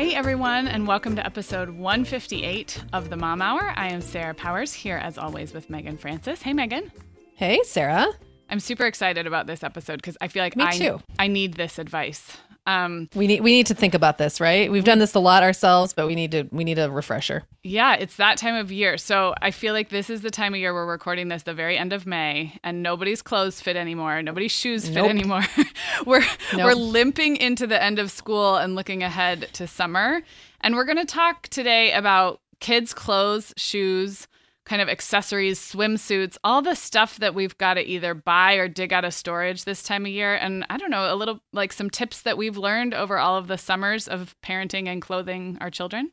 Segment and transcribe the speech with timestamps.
[0.00, 3.74] Hey everyone, and welcome to episode 158 of the Mom Hour.
[3.76, 6.40] I am Sarah Powers here as always with Meagan Francis.
[6.40, 6.90] Hey Meagan.
[7.34, 8.06] Hey, Sarah.
[8.48, 11.00] I'm super excited about this episode because I feel like Me I, too.
[11.18, 12.34] I need this advice.
[12.66, 14.70] Um, We need we need to think about this, right?
[14.70, 17.42] We've done this a lot ourselves, but we need to we need a refresher.
[17.62, 18.98] yeah, it's that time of year.
[18.98, 21.76] So I feel like this is the time of year we're recording this the very
[21.78, 24.22] end of May, and nobody's clothes fit anymore.
[24.22, 25.10] Nobody's shoes fit Nope.
[25.10, 25.42] anymore.
[26.06, 26.20] we're
[26.52, 26.64] Nope.
[26.64, 30.20] we're limping into the end of school and looking ahead to summer.
[30.60, 34.28] And we're going to talk today about kids' clothes, shoes,
[34.70, 38.92] kind of accessories, swimsuits, all the stuff that we've got to either buy or dig
[38.92, 40.36] out of storage this time of year.
[40.36, 43.48] And I don't know, a little like some tips that we've learned over all of
[43.48, 46.12] the summers of parenting and clothing our children.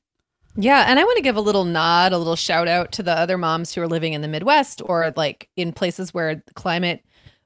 [0.56, 3.12] Yeah, and I want to give a little nod, a little shout out to the
[3.12, 7.04] other moms who are living in the Midwest or like in places where the climate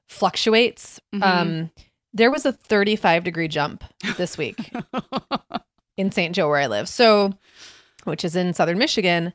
[0.08, 0.98] fluctuates.
[1.14, 1.22] Mhm.
[1.22, 1.70] Um,
[2.14, 3.84] there was a 35 degree jump
[4.16, 4.72] this week
[5.98, 6.34] in St.
[6.34, 6.88] Joe where I live.
[6.88, 7.34] So,
[8.04, 9.34] which is in southern Michigan.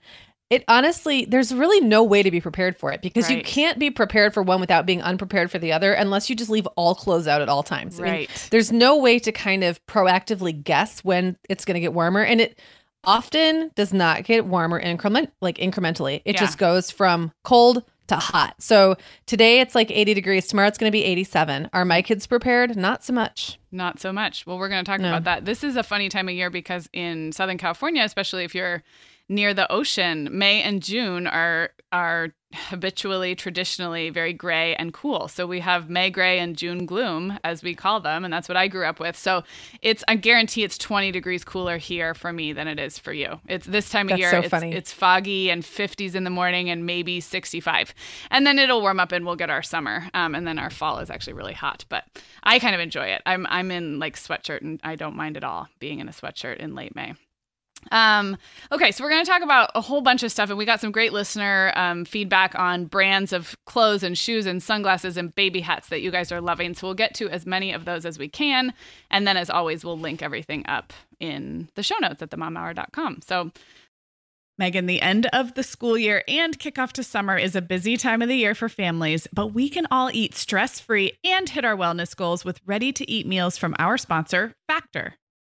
[0.50, 3.92] It honestly, there's really no way to be prepared for it because you can't be
[3.92, 7.28] prepared for one without being unprepared for the other unless you just leave all clothes
[7.28, 8.00] out at all times.
[8.00, 8.48] I mean, Right.
[8.50, 12.40] there's no way to kind of proactively guess when it's going to get warmer and
[12.40, 12.58] it
[13.04, 16.22] often does not get warmer increment like incrementally.
[16.24, 16.42] It Yeah.
[16.42, 18.56] just goes from cold to hot.
[18.60, 21.70] So today it's like 80 degrees, tomorrow it's going to be 87.
[21.74, 22.78] Are my kids prepared?
[22.78, 23.60] Not so much.
[23.70, 24.46] Not so much.
[24.48, 25.10] Well, we're going to talk No.
[25.10, 25.44] about that.
[25.44, 28.82] This is a funny time of year because in Southern California, especially if you're
[29.30, 35.28] near the ocean, May and June are are habitually traditionally very gray and cool.
[35.28, 38.58] So we have May gray and June gloom as we call them, and that's what
[38.58, 39.18] I grew up with.
[39.18, 39.44] So
[39.82, 43.40] it's I guarantee it's 20 degrees cooler here for me than it is for you.
[43.48, 44.74] It's this time of That's year so it's, funny.
[44.74, 47.94] it's foggy and 50s in the morning and maybe 65.
[48.32, 50.10] And then it'll warm up and we'll get our summer.
[50.14, 52.06] Um, and then our fall is actually really hot, but
[52.44, 53.22] I kind of enjoy it.
[53.26, 56.58] I'm I'm in like sweatshirt and I don't mind at all being in a sweatshirt
[56.58, 57.14] in late May.
[57.92, 58.38] Um,
[58.72, 60.82] okay, so we're going to talk about a whole bunch of stuff, and we got
[60.82, 65.62] some great listener um, feedback on brands of clothes and shoes and sunglasses and baby
[65.62, 66.74] hats that you guys are loving.
[66.74, 68.74] So we'll get to as many of those as we can,
[69.10, 73.22] and then as always, we'll link everything up in the show notes at themomhour.com.
[73.26, 73.52] So
[74.60, 78.24] Meagan, the end of the school year and kickoff to summer is a busy time
[78.24, 81.78] of the year for families, but we can all eat stress free and hit our
[81.78, 85.14] wellness goals with ready to eat meals from our sponsor, Factor.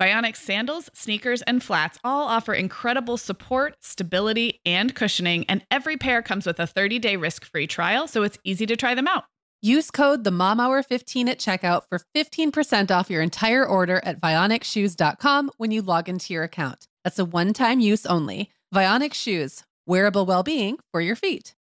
[0.00, 6.22] Vionic sandals, sneakers, and flats all offer incredible support, stability, and cushioning, and every pair
[6.22, 9.24] comes with a 30-day risk-free trial, so it's easy to try them out.
[9.60, 14.18] Use code the Mom Hour 15 at checkout for 15% off your entire order at
[14.18, 16.88] vionicshoes.com when you log into your account.
[17.04, 18.50] That's a one-time use only.
[18.74, 21.54] Vionic shoes, wearable well-being for your feet.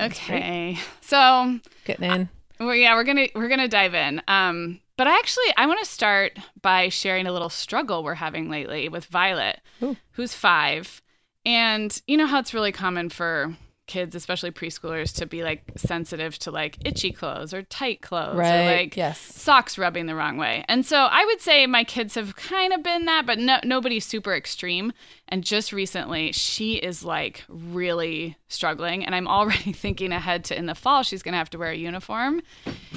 [0.00, 0.78] okay.
[1.02, 2.28] So, getting in.
[2.58, 4.22] Well, yeah, we're gonna we're gonna dive in.
[4.26, 8.48] Um, but I actually I want to start by sharing a little struggle we're having
[8.50, 9.96] lately with Violet, Ooh.
[10.12, 11.02] who's five,
[11.44, 13.54] and you know how it's really common for
[13.86, 18.60] kids, especially preschoolers, to be like sensitive to like itchy clothes or tight clothes Right,
[18.60, 19.18] or like yes.
[19.20, 20.64] socks rubbing the wrong way.
[20.68, 24.00] And so I would say my kids have kind of been that, but no, nobody
[24.00, 24.92] super extreme.
[25.34, 29.04] And just recently, she is like really struggling.
[29.04, 31.72] And I'm already thinking ahead to in the fall, she's going to have to wear
[31.72, 32.40] a uniform,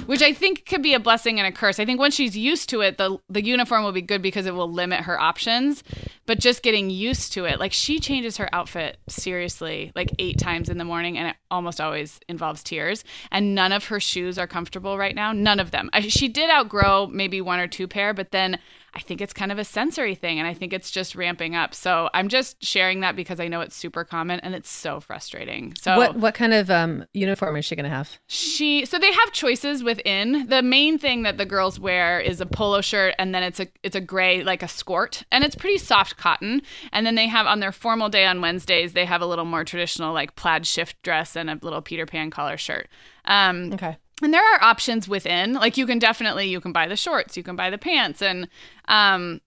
[0.06, 1.80] which I think could be a blessing and a curse.
[1.80, 4.54] I think once she's used to it, the, the uniform will be good because it
[4.54, 5.82] will limit her options.
[6.26, 10.68] But just getting used to it, like she changes her outfit seriously like eight times
[10.68, 13.02] in the morning, and it almost always involves tears.
[13.32, 15.32] And none of her shoes are comfortable right now.
[15.32, 15.90] None of them.
[16.02, 18.60] She did outgrow maybe one or two pair, but then
[18.94, 21.74] I think it's kind of a sensory thing, and I think it's just ramping up.
[21.74, 25.74] So I'm just sharing that because I know it's super common and it's so frustrating.
[25.80, 28.18] So What what kind of um, uniform is she going to have?
[28.26, 30.46] she so they have choices within.
[30.48, 33.68] The main thing that the girls wear is a polo shirt and then it's a
[33.82, 36.62] it's a gray like a skort and it's pretty soft cotton.
[36.92, 39.64] And then they have on their formal day on Wednesdays they have a little more
[39.64, 42.88] traditional like plaid shift dress and a little Peter Pan collar shirt.
[43.26, 43.96] Um Okay.
[44.22, 45.54] And there are options within.
[45.54, 48.20] Like you can definitely you can buy the shorts you can buy the pants.
[48.22, 48.48] And
[48.88, 49.40] um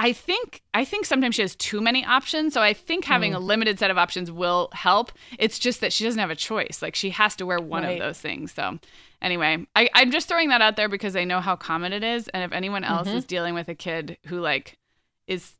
[0.00, 2.54] i think i think sometimes she has too many options.
[2.54, 5.12] So i think having a limited set of options will help.
[5.38, 6.80] It's just that she doesn't have a choice.
[6.82, 7.92] Like she has to wear one Right.
[7.92, 8.52] of those things.
[8.52, 8.78] So
[9.20, 12.28] anyway I, i'm just throwing that out there because i know how common it is.
[12.28, 14.78] And if anyone else is dealing with a kid who like
[15.26, 15.54] is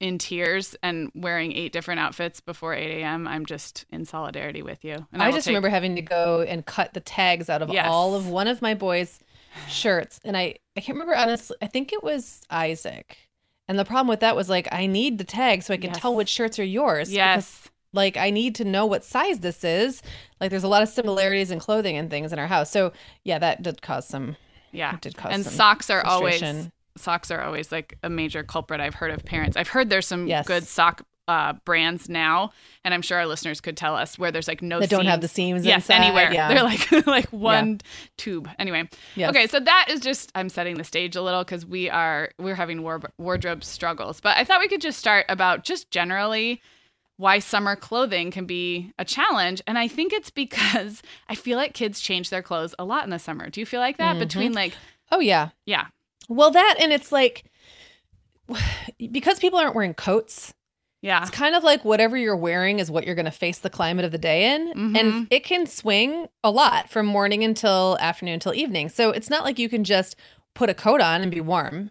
[0.00, 4.82] in tears and wearing eight different outfits before 8 a.m i'm just in solidarity with
[4.84, 7.62] you and I, will just take- remember having to go and cut the tags out
[7.62, 7.86] of Yes.
[7.88, 9.20] all of one of my boys'
[9.68, 11.56] shirts, and I I can't remember honestly.
[11.60, 13.16] I think it was Isaac,
[13.68, 15.98] and the problem with that was like I need the tag so I can Yes.
[16.00, 17.08] tell which shirts are yours.
[17.08, 20.00] because, yes like I need to know what size this is.
[20.40, 22.70] Like there's a lot of similarities in clothing and things in our house.
[22.70, 22.92] So
[23.24, 24.36] yeah, that did cause some.
[24.70, 24.96] Yeah.
[25.00, 26.40] Did cause and some socks are always.
[27.00, 29.56] Socks are always like a major culprit I've heard of parents.
[29.56, 30.46] I've heard there's some Yes.
[30.46, 32.50] good sock uh, brands now,
[32.84, 34.90] and I'm sure our listeners could tell us where there's like no seams.
[34.90, 35.64] That don't have the seams.
[35.64, 36.32] Yes, inside, anywhere.
[36.32, 36.48] yeah.
[36.48, 37.80] They're like like one
[38.18, 38.48] tube.
[38.58, 39.30] Anyway, Yes.
[39.30, 42.56] okay, so that is just I'm setting the stage a little because we are we're
[42.56, 46.60] having war- wardrobe struggles, but I thought we could just start about just generally
[47.16, 49.60] why summer clothing can be a challenge.
[49.68, 53.10] And I think it's because I feel like kids change their clothes a lot in
[53.10, 53.50] the summer.
[53.50, 54.12] Do you feel like that?
[54.12, 54.20] Mm-hmm.
[54.20, 54.72] Between like,
[55.12, 55.50] Oh yeah.
[55.66, 55.86] yeah,
[56.30, 57.44] Well, that and it's like
[59.12, 60.52] because people aren't wearing coats.
[61.02, 61.20] yeah.
[61.22, 64.04] It's kind of like whatever you're wearing is what you're going to face the climate
[64.04, 64.72] of the day in.
[64.74, 64.98] Mhm.
[64.98, 68.88] And it can swing a lot from morning until afternoon until evening.
[68.88, 70.16] So it's not like you can just
[70.54, 71.90] put a coat on and be warm.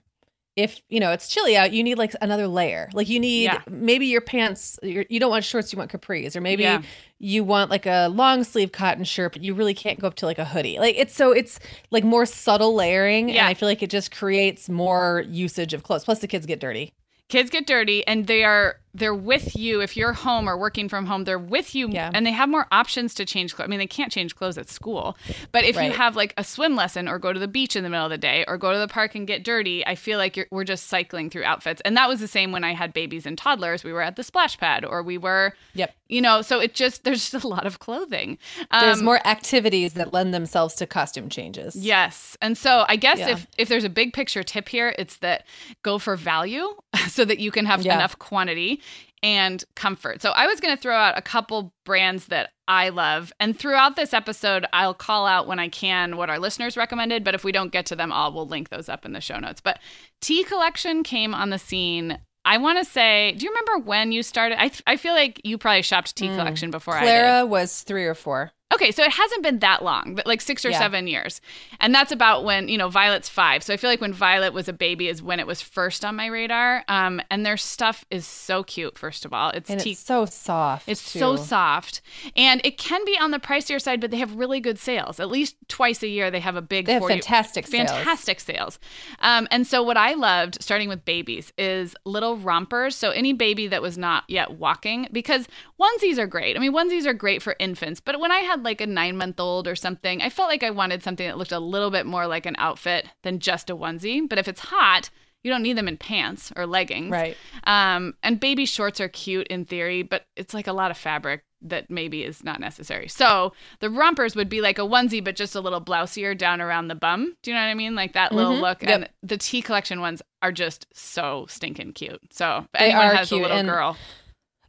[0.60, 2.90] If you know it's chilly out, you need like another layer.
[2.94, 3.62] Like you need Yeah.
[3.70, 4.80] maybe your pants.
[4.84, 6.82] You're, you don't want shorts, you want capris, or maybe Yeah.
[7.20, 10.26] you want like a long sleeve cotton shirt, but you really can't go up to
[10.26, 10.78] like a hoodie.
[10.80, 11.60] Like it's so it's
[11.92, 13.40] like more subtle layering, Yeah.
[13.42, 16.06] and I feel like it just creates more usage of clothes.
[16.06, 16.94] Plus, the kids get dirty.
[17.30, 21.06] kids get dirty and they are they're with you if you're home or working from
[21.06, 22.10] home they're with you Yeah.
[22.14, 24.68] and they have more options to change clothes i mean they can't change clothes at
[24.70, 25.16] school
[25.52, 27.90] but if you have like a swim lesson or go to the beach in the
[27.90, 30.36] middle of the day or go to the park and get dirty i feel like
[30.36, 33.26] you're, we're just cycling through outfits and that was the same when i had babies
[33.26, 35.94] and toddlers we were at the splash pad or we were Yep.
[36.08, 38.38] you know so it just there's just a lot of clothing
[38.72, 41.76] There's Um, more activities that lend themselves to costume changes.
[41.76, 42.38] Yes.
[42.42, 43.30] And so I guess Yeah.
[43.30, 45.46] if if there's a big picture tip here, it's that
[45.84, 46.68] go for value
[47.08, 47.96] so that you can have Yeah.
[47.96, 48.79] enough quantity
[49.22, 50.22] and comfort.
[50.22, 53.34] So I was going to throw out a couple brands that I love.
[53.40, 57.36] And throughout this episode, I'll call out when I can what our listeners recommended, but
[57.36, 59.60] if we don't get to them all, we'll link those up in the show notes.
[59.62, 59.80] But
[60.22, 64.24] Tea Collection came on the scene I want to say, do you remember when you
[64.24, 64.60] started?
[64.60, 67.02] I, I feel like you probably shopped Tea Collection before I.
[67.02, 67.04] Mm.
[67.04, 68.52] Clara was three or four.
[68.72, 70.78] Okay, so it hasn't been that long, but like six or Yeah.
[70.78, 71.42] seven years.
[71.80, 73.64] And that's about when, you know, Violet's five.
[73.64, 76.16] So I feel like when Violet was a baby is when it was first on
[76.16, 76.84] my radar.
[76.88, 79.50] Um, and their stuff is so cute, first of all.
[79.50, 79.92] It's And tea.
[79.94, 80.88] it's so soft.
[80.88, 82.02] It's so soft.
[82.36, 85.20] And it can be on the pricier side, but they have really good sales.
[85.20, 87.90] At least twice a year, they have a big They have 40 fantastic sales.
[87.90, 88.78] fantastic sales.
[89.20, 92.96] Um, and so what I loved, starting with babies, is little rompers.
[92.96, 95.48] So any baby that was not yet walking, because
[95.82, 96.56] onesies are great.
[96.56, 99.40] I mean, onesies are great for infants, but when I had like a nine month
[99.40, 102.28] old or something, I felt like I wanted something that looked a little bit more
[102.28, 104.28] like an outfit than just a onesie.
[104.28, 105.10] But if it's hot,
[105.44, 107.12] you don't need them in pants or leggings.
[107.12, 107.38] Right.
[107.64, 111.44] Um, and baby shorts are cute in theory, but it's like a lot of fabric
[111.62, 113.08] that maybe is not necessary.
[113.10, 116.88] So the rompers would be like a onesie, but just a little blousier down around
[116.88, 117.36] the bum.
[117.44, 117.96] Do you know what I mean?
[117.96, 118.62] Like that little Mhm.
[118.62, 118.82] look.
[118.82, 118.92] Yep.
[118.92, 122.22] And the tea collection ones are just so stinking cute.
[122.34, 123.98] So They anyone has cute, a little and- girl.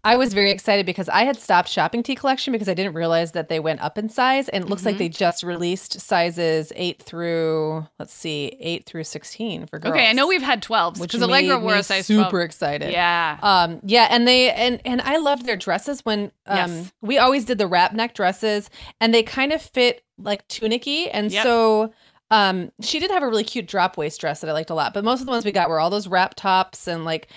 [0.02, 3.32] I was very excited because I had stopped shopping Tea Collection because I didn't realize
[3.32, 4.48] that they went up in size.
[4.48, 4.98] And it looks like Mhm.
[4.98, 9.92] they just released sizes eight through, let's see, eight through 16 for girls.
[9.94, 12.44] Okay, I know we've had 12s which because Allegra wore a size super 12.
[12.44, 12.92] excited.
[12.92, 13.36] Yeah.
[13.42, 16.92] Um, yeah, and they and and I loved their dresses when um Yes.
[17.02, 21.30] we always did the wrap neck dresses and they kind of fit like tunicky and
[21.30, 21.42] Yep.
[21.42, 21.92] so
[22.30, 24.94] um she did have a really cute drop waist dress that I liked a lot,
[24.94, 27.28] but most of the ones we got were all those wrap tops and like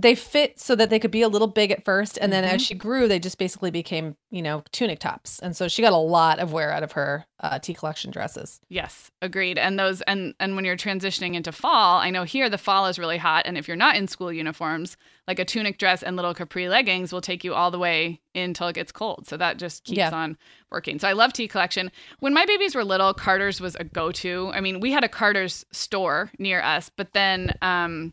[0.00, 2.54] they fit so that they could be a little big at first and then Mm-hmm.
[2.54, 5.40] as she grew they just basically became, you know, tunic tops.
[5.40, 8.60] And so she got a lot of wear out of her uh tea collection dresses.
[8.68, 9.58] Yes, agreed.
[9.58, 12.96] And those and and when you're transitioning into fall, I know here the fall is
[12.98, 16.32] really hot and if you're not in school uniforms, like a tunic dress and little
[16.32, 19.26] capri leggings will take you all the way until it gets cold.
[19.26, 20.10] So that just keeps Yeah.
[20.14, 20.38] on
[20.70, 21.00] working.
[21.00, 21.90] So I love tea collection.
[22.20, 24.52] When my babies were little, Carter's was a go-to.
[24.54, 28.12] I mean, we had a Carter's store near us, but then um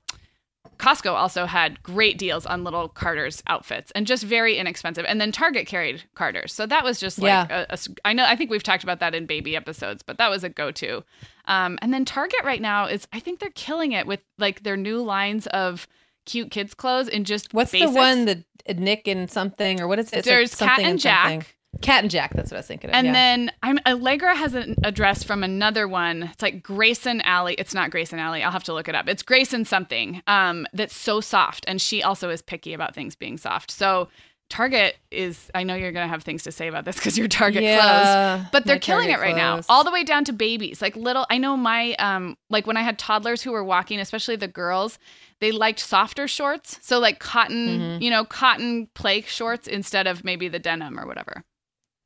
[0.77, 5.05] Costco also had great deals on little Carter's outfits and just very inexpensive.
[5.07, 6.53] And then Target carried Carter's.
[6.53, 7.65] So that was just like, Yeah.
[7.69, 10.29] a, a I know, I think we've talked about that in baby episodes, but that
[10.29, 11.03] was a go to.
[11.45, 14.77] Um, and then Target right now is, I think they're killing it with like their
[14.77, 15.87] new lines of
[16.25, 17.91] cute kids' clothes and just What's basics.
[17.91, 18.43] the one that
[18.77, 20.17] Nick and something or what is it?
[20.17, 21.29] It's like There's Cat something and Jack.
[21.31, 21.45] something.
[21.81, 22.95] Cat and Jack, that's what I was thinking of.
[22.95, 23.13] And yeah.
[23.13, 26.23] then I'm Allegra has an address from another one.
[26.23, 27.53] It's like Grayson Alley.
[27.55, 28.43] It's not Grayson Alley.
[28.43, 29.07] I'll have to look it up.
[29.07, 30.21] It's Grayson something.
[30.27, 33.71] Um, that's so soft, and she also is picky about things being soft.
[33.71, 34.07] So
[34.49, 35.49] Target is.
[35.55, 38.49] I know you're gonna have things to say about this because you're Target Yeah, clothes,
[38.51, 39.61] but they're killing it Target right now.
[39.67, 41.25] All the way down to babies, like little.
[41.29, 44.99] I know my um, like when I had toddlers who were walking, especially the girls.
[45.41, 48.01] They liked softer shorts, so like cotton, Mm-hmm.
[48.03, 51.43] you know, cotton play shorts instead of maybe the denim or whatever.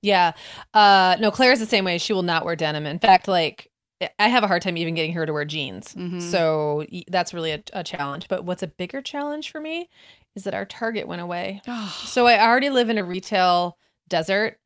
[0.01, 0.33] Yeah.
[0.73, 1.97] Uh no, Claire's the same way.
[1.97, 2.85] She will not wear denim.
[2.85, 3.69] In fact, like
[4.17, 5.93] I have a hard time even getting her to wear jeans.
[5.93, 6.21] Mhm.
[6.21, 8.27] So that's really a, a challenge.
[8.29, 9.89] But what's a bigger challenge for me
[10.35, 11.61] is that our Target went away.
[12.05, 13.77] So I already live in a retail
[14.07, 14.57] desert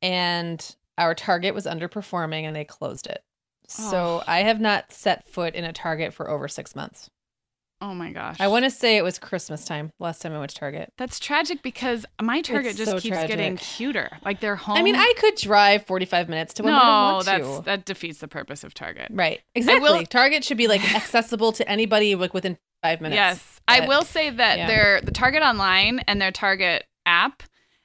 [0.00, 3.22] and our Target was underperforming and they closed it.
[3.68, 4.24] So Oh.
[4.26, 7.08] I have not set foot in a Target for over 6 months.
[7.82, 8.36] Oh my gosh.
[8.38, 10.92] I want to say it was Christmas time last time I went to Target.
[10.98, 14.08] That's tragic because my Target It's just so keeps getting cuter.
[14.24, 14.76] Like they're home.
[14.76, 17.62] I mean, I could drive 45 minutes to one, but no, that's to.
[17.64, 19.08] that defeats the purpose of Target.
[19.10, 19.40] Right.
[19.56, 19.80] Exactly.
[19.90, 23.16] will- Target should be like accessible to anybody like within five minutes.
[23.16, 24.66] Yes, I will say that yeah.
[24.68, 27.42] their the Target online and their Target app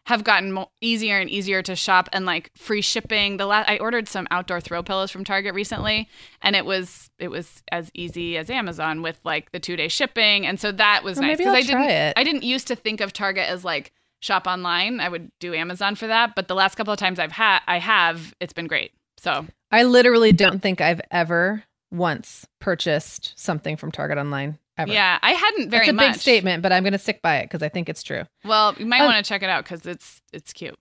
[0.08, 3.36] have gotten mo- easier and easier to shop and like free shipping.
[3.36, 6.08] The last I ordered some outdoor throw pillows from Target recently,
[6.42, 10.48] and it was it was as easy as Amazon with like the two day shipping,
[10.48, 12.14] and so that was Well, nice because I'll didn't it.
[12.16, 15.02] I didn't used to think of Target as like shop online.
[15.02, 17.80] I would do Amazon for that, but the last couple of times I've had I
[17.80, 18.94] have it's been great.
[19.18, 24.58] So I literally don't think I've ever once purchased something from Target online.
[24.77, 24.91] Ever.
[24.91, 26.13] Yeah, I hadn't very It's a much.
[26.13, 28.24] big statement, but I'm going to stick by it because I think it's true.
[28.46, 30.75] Well, you might Um, want to check it out because it's it's cute.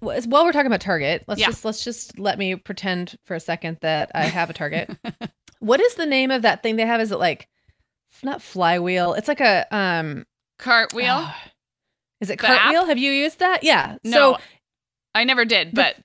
[0.00, 1.46] Well, While we're talking about Target, let's Yeah.
[1.48, 4.90] just let's just let me pretend for a second that I have a Target.
[5.60, 7.00] what is the name of that thing they have?
[7.00, 7.48] Is it like
[8.22, 9.14] not flywheel?
[9.14, 10.26] It's like a um
[10.58, 11.06] Cartwheel?
[11.26, 11.42] ah,
[12.20, 12.60] is it The app?
[12.72, 12.86] cartwheel?
[12.86, 13.62] Have you used that?
[13.64, 13.96] Yeah.
[14.04, 14.38] no, So
[15.14, 15.96] I never did, but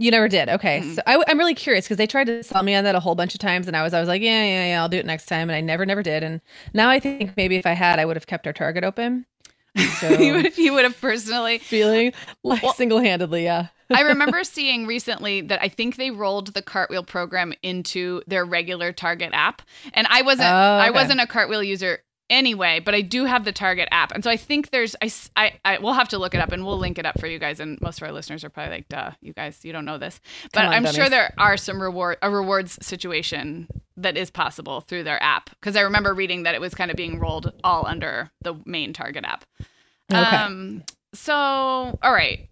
[0.00, 0.48] you never did.
[0.48, 0.80] Okay.
[0.80, 0.94] Mm-mm.
[0.94, 3.14] So I, am really curious because they tried to sell me on that a whole
[3.14, 5.04] bunch of times, and I was I was like, yeah, yeah, yeah, I'll do it
[5.04, 6.22] next time, and I never, never did.
[6.22, 6.40] And
[6.72, 9.26] now I think maybe if I had, I would have kept our Target open.
[10.00, 11.58] So you would you would have personally.
[11.62, 13.68] feeling like Well- single handedly, yeah.
[13.92, 18.92] I remember seeing recently that I think they rolled the cartwheel program into their regular
[18.92, 23.26] Target app, and I wasn't Oh, I wasn't a cartwheel user anyway, but I do
[23.26, 24.96] have the Target app, and so I think there's
[25.36, 27.38] I I we'll have to look it up and we'll link it up for you
[27.38, 27.60] guys.
[27.60, 30.20] And most of our listeners are probably like, "Duh, you guys, you don't know this,"
[30.52, 35.02] but on, I'm sure there are some reward a rewards situation that is possible through
[35.02, 38.30] their app because I remember reading that it was kind of being rolled all under
[38.40, 39.44] the main Target app.
[40.10, 40.20] Okay.
[40.20, 40.84] Um.
[41.12, 42.48] So, all right.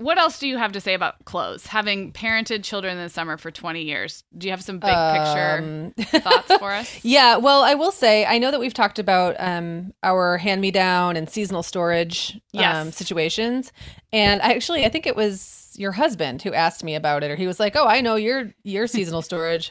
[0.00, 1.66] What else do you have to say about clothes?
[1.66, 5.58] Having parented children in the summer for 20 years, do you have some big picture
[5.58, 5.92] Um,
[6.22, 7.04] thoughts for us?
[7.04, 11.28] Yeah, well, I will say I know that we've talked about um, our hand-me-down and
[11.28, 12.40] seasonal storage
[12.80, 13.72] um, situations,
[14.12, 17.36] and I actually I think it was your husband who asked me about it, or
[17.36, 19.70] he was like, "Oh, I know your your seasonal storage,"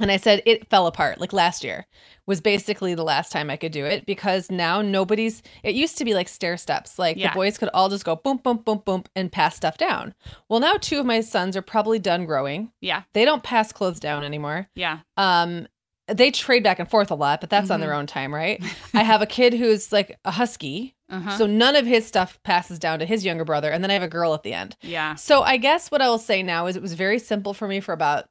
[0.00, 1.20] and I said it fell apart.
[1.20, 1.86] Like last year
[2.26, 5.42] was basically the last time I could do it because now nobody's.
[5.62, 7.28] It used to be like stair steps, like Yeah.
[7.30, 10.14] the boys could all just go boom, boom, boom, boom, and pass stuff down.
[10.48, 12.72] Well, now two of my sons are probably done growing.
[12.80, 13.02] Yeah.
[13.12, 14.68] They don't pass clothes down anymore.
[14.74, 15.00] Yeah.
[15.16, 15.66] Um,
[16.08, 17.86] they trade back and forth a lot, but that's on Mm-hmm.
[17.86, 18.62] their own time, right?
[18.94, 21.38] I have a kid who's like a husky, Uh-huh.
[21.38, 24.02] so none of his stuff passes down to his younger brother, and then I have
[24.02, 24.76] a girl at the end.
[24.82, 25.14] yeah.
[25.14, 27.80] So I guess what I will say now is it was very simple for me
[27.80, 28.24] for about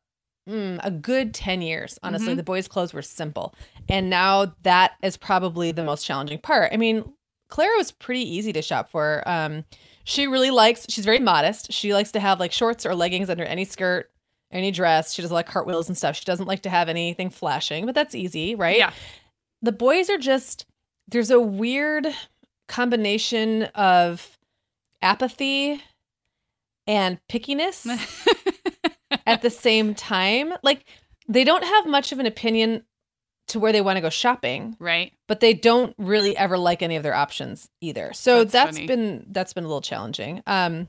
[0.51, 1.97] mm, a good 10 years.
[2.03, 2.37] Honestly, Mhm.
[2.37, 3.55] the boys' clothes were simple.
[3.89, 6.71] And now that is probably the most challenging part.
[6.73, 7.11] I mean,
[7.49, 9.23] Clara was pretty easy to shop for.
[9.27, 9.65] Um,
[10.03, 11.71] she really likes, she's very modest.
[11.73, 14.09] She likes to have like shorts or leggings under any skirt,
[14.51, 15.13] any dress.
[15.13, 16.15] She doesn't like cartwheels and stuff.
[16.15, 18.77] She doesn't like to have anything flashing, but that's easy, right?
[18.77, 18.91] Yeah.
[19.63, 20.65] the boys are just
[21.07, 22.07] there's a weird
[22.67, 24.37] combination of
[25.01, 25.81] apathy
[26.87, 27.85] and pickiness
[29.25, 30.85] at the same time like
[31.27, 32.83] they don't have much of an opinion
[33.47, 35.13] to where they want to go shopping right.
[35.27, 39.25] but they don't really ever like any of their options either so That's that's been
[39.29, 40.87] that's been a little challenging um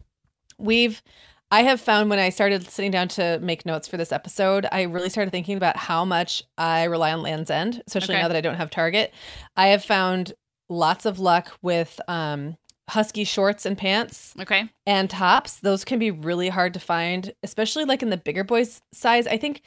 [0.59, 1.03] we've
[1.51, 4.83] i have found when i started sitting down to make notes for this episode i
[4.83, 8.23] really started thinking about how much i rely on lands' end especially Okay.
[8.23, 9.13] now that i don't have target
[9.57, 10.33] i have found
[10.69, 12.57] lots of luck with um
[12.91, 14.69] husky shorts and pants Okay.
[14.87, 15.57] and tops.
[15.61, 19.27] Those can be really hard to find especially like in the bigger boys size.
[19.27, 19.63] I think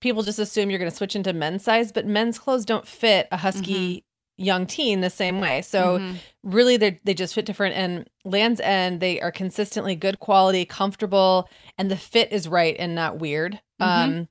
[0.00, 3.26] people just assume you're going to switch into men's size but men's clothes don't fit
[3.32, 4.04] a husky
[4.36, 5.62] young teen the same way.
[5.62, 6.16] So Mhm.
[6.44, 11.48] really they they just fit different and lands' end they are consistently good quality comfortable
[11.78, 13.60] and the fit is right and not weird.
[13.80, 13.86] Mhm.
[13.86, 14.28] um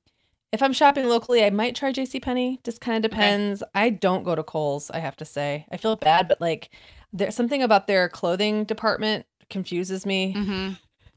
[0.52, 3.62] if i'm shopping locally i might try jcpenney just kind of depends.
[3.74, 5.66] I don't go to kohl's i have to say.
[5.70, 6.70] I feel bad but like
[7.12, 10.70] there's something about their clothing department confuses me Mhm.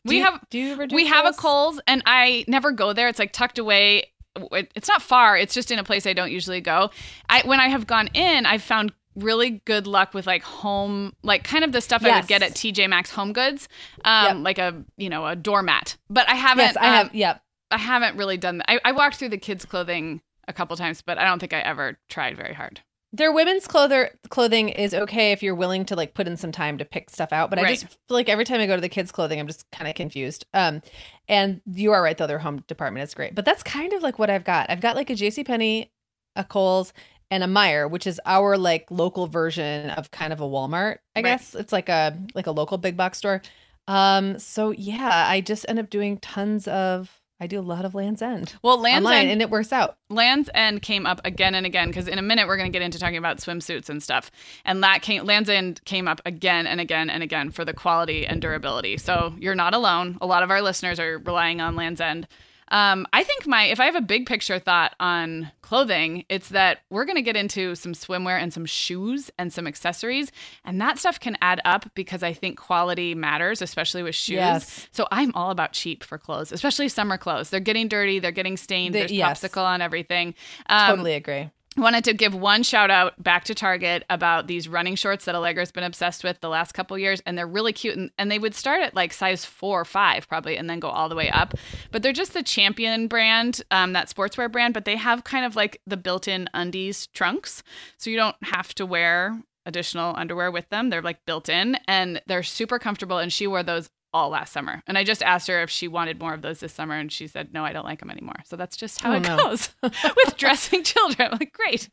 [0.04, 1.80] Do We you- have do you ever do we have a Kohl's?
[1.88, 3.08] And I never go there.
[3.08, 4.06] It's like tucked away.
[4.54, 5.38] It's not far.
[5.38, 6.90] It's just in a place I don't usually go.
[7.30, 11.44] I when I have gone in, I've found really good luck with like home, like
[11.44, 13.68] kind of the stuff I would get at TJ Maxx Home Goods,
[14.06, 14.46] um, Yep.
[14.46, 15.98] like a you know a doormat.
[16.10, 16.64] But I haven't.
[16.64, 18.70] yes i have um, yep I haven't really done that.
[18.72, 21.60] I, I walked through the kids' clothing a couple times, but I don't think I
[21.60, 22.82] ever tried very hard.
[23.14, 26.78] Their women's clother clothing is okay if you're willing to like put in some time
[26.78, 28.88] to pick stuff out but i just feel like every time i go to the
[28.88, 30.82] kids clothing i'm just kind of confused um
[31.28, 34.18] and you are right though their home department is great but that's kind of like
[34.18, 35.92] what i've got i've got like a jc penney
[36.38, 36.94] a kohl's
[37.30, 41.22] and a Meijer, which is our like local version of kind of a Walmart, I
[41.22, 41.24] Right.
[41.24, 41.56] guess.
[41.56, 43.42] It's like a like a local big box store.
[43.88, 47.96] Um, so yeah, I just end up doing tons of I do a lot of
[47.96, 49.98] Lands' End Well, Land's online, End and it works out.
[50.12, 52.86] Lands' End came up again and again because in a minute we're going to get
[52.86, 54.30] into talking about swimsuits and stuff.
[54.64, 58.28] And that came Lands' End came up again and again and again for the quality
[58.28, 58.96] and durability.
[58.98, 60.20] So you're not alone.
[60.22, 62.28] A lot of our listeners are relying on Lands' End.
[62.72, 66.80] Um, I think my if I have a big picture thought on clothing, it's that
[66.90, 70.32] we're going to get into some swimwear and some shoes and some accessories,
[70.66, 74.36] and that stuff can add up because I think quality matters, especially with shoes.
[74.38, 74.88] Yes.
[74.92, 77.50] So I'm all about cheap for clothes, especially summer clothes.
[77.50, 78.96] They're getting dirty, they're getting stained.
[78.96, 79.42] They- There's yes.
[79.42, 80.34] popsicle on everything.
[80.68, 81.50] Um, totally agree.
[81.78, 85.72] Wanted to give one shout out back to Target about these running shorts that Allegra's
[85.72, 87.98] been obsessed with the last couple years, and they're really cute.
[87.98, 90.90] And, and, they would start at like size four or five, probably, and then go
[90.90, 91.54] all the way up.
[91.92, 95.56] But they're just the Champion brand, um, that sportswear brand, but they have kind of
[95.56, 97.64] like the built in undies trunks.
[97.98, 100.90] So you don't have to wear additional underwear with them.
[100.90, 103.18] They're like built in and they're super comfortable.
[103.18, 104.84] And she wore those all last summer.
[104.88, 107.28] And I just asked her if she wanted more of those this summer, and she
[107.28, 109.38] said, "No, I don't like them anymore." So that's just how Oh, it no.
[109.38, 111.30] goes with dressing children.
[111.32, 111.88] I'm like, great,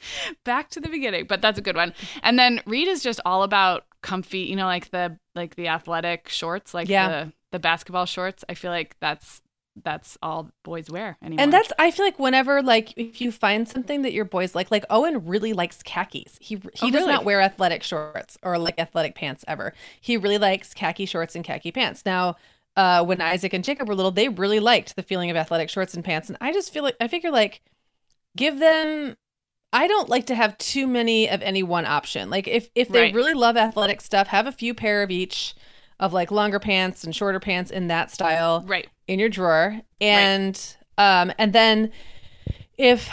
[0.45, 1.95] back to the beginning, but that's a good one.
[2.23, 6.29] And then Reed is just all about comfy, you know, like the like the athletic
[6.29, 7.09] shorts, like Yeah.
[7.09, 8.45] the the basketball shorts.
[8.49, 9.41] I feel like that's
[9.85, 11.43] that's all boys wear anymore.
[11.43, 14.71] And that's I feel like whenever like if you find something that your boys like,
[14.71, 16.37] like Owen really likes khakis.
[16.41, 17.13] He he Oh, does really?
[17.13, 19.73] not wear athletic shorts or like athletic pants ever.
[20.01, 22.05] He really likes khaki shorts and khaki pants.
[22.05, 22.37] Now,
[22.77, 25.95] uh, when Isaac and Jacob were little, they really liked the feeling of athletic shorts
[25.95, 27.61] and pants, and I just feel like I figure like
[28.37, 29.17] give them.
[29.73, 32.31] I don't like to have too many of any one option.
[32.31, 33.13] Like if if they Right.
[33.13, 35.55] really love athletic stuff, have a few pair of each
[36.01, 38.89] of like longer pants and shorter pants in that style right.
[39.07, 41.91] in your drawer and um and then
[42.77, 43.11] if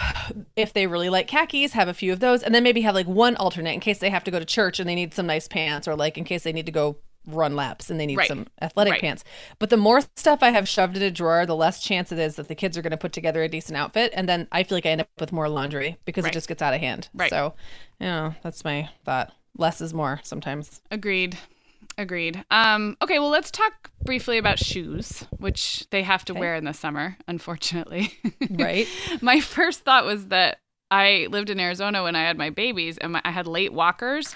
[0.56, 3.08] if they really like khakis have a few of those and then maybe have like
[3.08, 5.48] one alternate in case they have to go to church and they need some nice
[5.48, 8.28] pants or like in case they need to go run laps and they need Right.
[8.28, 9.02] some athletic Right.
[9.02, 9.24] pants
[9.58, 12.36] but the more stuff i have shoved in a drawer the less chance it is
[12.36, 14.78] that the kids are going to put together a decent outfit and then i feel
[14.78, 16.32] like i end up with more laundry because Right.
[16.32, 17.32] it just gets out of hand Right.
[17.32, 17.56] so
[18.00, 21.36] you know that's my thought less is more sometimes Agreed.
[21.98, 22.44] Agreed.
[22.52, 26.40] Um, okay, well, let's talk briefly about shoes, which they have to Okay.
[26.40, 28.14] wear in the summer, unfortunately.
[28.50, 28.88] right
[29.22, 30.58] my first thought was that
[30.92, 34.36] I lived in Arizona when I had my babies, and my, I had late walkers,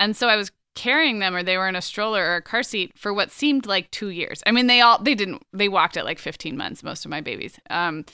[0.00, 2.62] and so I was carrying them, or they were in a stroller or a car
[2.62, 4.42] seat for what seemed like two years.
[4.46, 7.20] I mean, they all they didn't they walked at like 15 months, most of my
[7.20, 7.58] babies.
[7.70, 8.04] Um,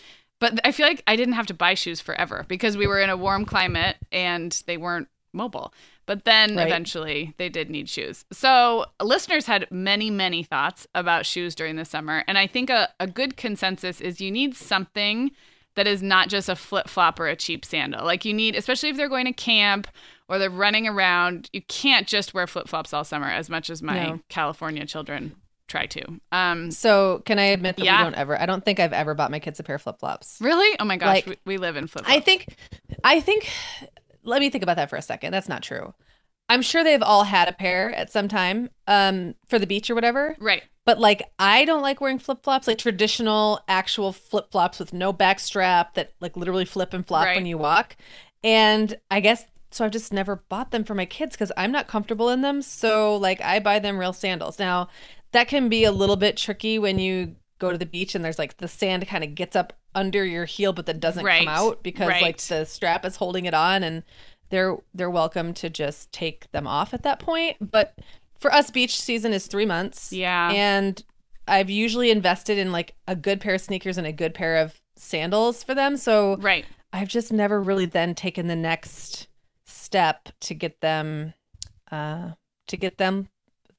[0.40, 3.11] but I feel like I didn't have to buy shoes forever because we were in
[3.11, 5.73] a warm climate and they weren't mobile.
[6.07, 6.67] But then Right.
[6.67, 8.25] eventually they did need shoes.
[8.33, 12.25] So listeners had many, many thoughts about shoes during the summer.
[12.27, 15.31] And I think a, a good consensus is you need something
[15.75, 18.05] that is not just a flip flop or a cheap sandal.
[18.05, 19.87] Like you need, especially if they're going to camp
[20.29, 23.81] or they're running around, you can't just wear flip flops all summer as much as
[23.83, 24.21] my No.
[24.29, 25.35] California children
[25.69, 26.21] try to.
[26.33, 27.99] Um, so can i admit that Yeah.
[27.99, 30.37] we don't ever i don't think i've ever bought my kids a pair of flip-flops
[30.38, 30.77] really?
[30.79, 32.15] Oh my gosh, Like, we, we live in flip flops.
[32.15, 32.49] I think,
[33.03, 33.49] I think,
[34.25, 35.33] let me think about that for a second.
[35.33, 35.95] That's not true.
[36.49, 39.95] I'm sure they've all had a pair at some time um, for the beach or
[39.95, 40.37] whatever.
[40.39, 40.63] Right.
[40.85, 45.13] But like, I don't like wearing flip flops, like traditional, actual flip flops with no
[45.13, 47.37] back strap that like literally flip and flop Right.
[47.37, 47.97] when you walk.
[48.45, 49.85] And I guess so.
[49.85, 52.61] I've just never bought them for my kids because I'm not comfortable in them.
[52.61, 54.59] So like, I buy them real sandals.
[54.59, 54.89] Now,
[55.31, 58.39] that can be a little bit tricky when you go to the beach and there's
[58.41, 61.41] like the sand kind of gets up under your heel, but that doesn't Right.
[61.47, 64.03] come out because like the strap is holding it on and
[64.51, 67.57] they're they're welcome to just take them off at that point.
[67.61, 67.95] But
[68.39, 70.13] for us, beach season is three months.
[70.13, 70.51] Yeah.
[70.53, 71.03] And
[71.49, 74.81] I've usually invested in like a good pair of sneakers and a good pair of
[74.97, 75.97] sandals for them.
[75.97, 76.65] So Right.
[76.93, 79.27] I've just never really then taken the next
[79.65, 81.35] step to get them
[81.91, 82.33] uh
[82.69, 83.29] to get them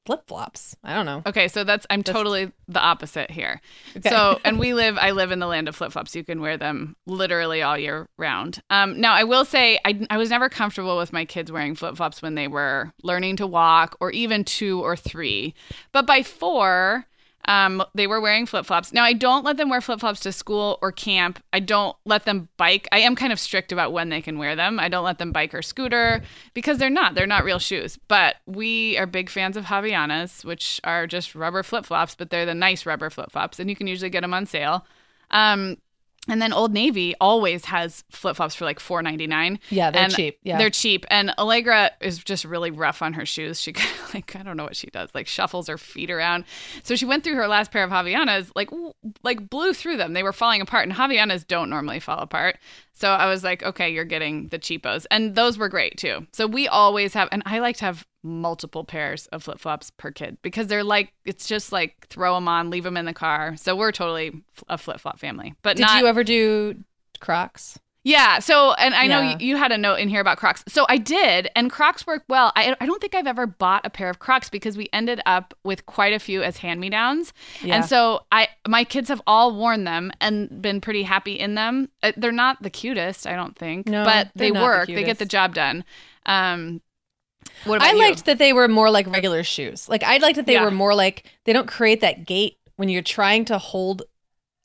[0.06, 0.76] flip flops.
[0.84, 1.22] I don't know.
[1.26, 3.60] Okay, so that's I'm That's- totally the opposite here.
[3.96, 4.08] Okay.
[4.08, 6.14] So, and we live I live in the land of flip flops.
[6.14, 8.60] You can wear them literally all year round.
[8.70, 11.96] Um, now I will say I I was never comfortable with my kids wearing flip
[11.96, 15.54] flops when they were learning to walk or even two or three,
[15.92, 17.06] but by four.
[17.46, 18.92] Um, they were wearing flip flops.
[18.92, 21.42] Now I don't let them wear flip flops to school or camp.
[21.52, 22.88] I don't let them bike.
[22.90, 24.80] I am kind of strict about when they can wear them.
[24.80, 26.22] I don't let them bike or scooter
[26.54, 27.14] because they're not.
[27.14, 27.98] They're not real shoes.
[28.08, 32.46] But we are big fans of Havaianas, which are just rubber flip flops, but they're
[32.46, 34.86] the nice rubber flip flops, and you can usually get them on sale.
[35.30, 35.76] Um,
[36.28, 39.58] and then Old Navy always has flip flops for like four ninety nine.
[39.70, 40.38] Yeah, they're cheap.
[40.42, 40.58] Yeah.
[40.58, 41.04] They're cheap.
[41.10, 43.60] And Allegra is just really rough on her shoes.
[43.60, 43.74] She
[44.14, 46.44] like I don't know what she does, like shuffles her feet around.
[46.82, 48.70] So she went through her last pair of Havaianas, like
[49.22, 50.12] like blew through them.
[50.12, 52.58] They were falling apart, and Havaianas don't normally fall apart.
[52.92, 56.26] So I was like, okay, you're getting the cheapos, and those were great too.
[56.32, 60.10] So we always have, and I like to have multiple pairs of flip flops per
[60.10, 63.54] kid because they're like it's just like throw them on, leave them in the car.
[63.56, 65.54] So we're totally a flip flop family.
[65.62, 66.82] But Did not, you ever do
[67.20, 67.78] Crocs?
[68.06, 68.38] yeah.
[68.38, 69.36] So, and I know Yeah.
[69.38, 70.62] you, you had a note in here about Crocs.
[70.68, 72.52] So I did, and Crocs work well.
[72.54, 75.54] I, I don't think I've ever bought a pair of Crocs because we ended up
[75.64, 77.32] with quite a few as hand me downs.
[77.62, 77.76] Yeah.
[77.76, 81.88] And so I, my kids have all worn them and been pretty happy in them.
[82.02, 84.86] Uh, They're not the cutest, I don't think, No, but they not the work.
[84.88, 85.82] They get the job done.
[86.26, 86.82] Um,
[87.66, 87.98] I you?
[87.98, 89.88] liked that they were more like regular shoes.
[89.88, 90.64] Like I liked that they Yeah.
[90.64, 94.02] were more like they don't create that gait when you're trying to hold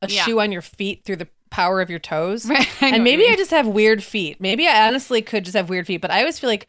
[0.02, 0.24] a Yeah.
[0.24, 2.46] shoe on your feet through the power of your toes.
[2.46, 3.28] Right, I know what and maybe.
[3.28, 4.40] I just have weird feet.
[4.40, 6.68] Maybe I honestly could just have weird feet, but I always feel like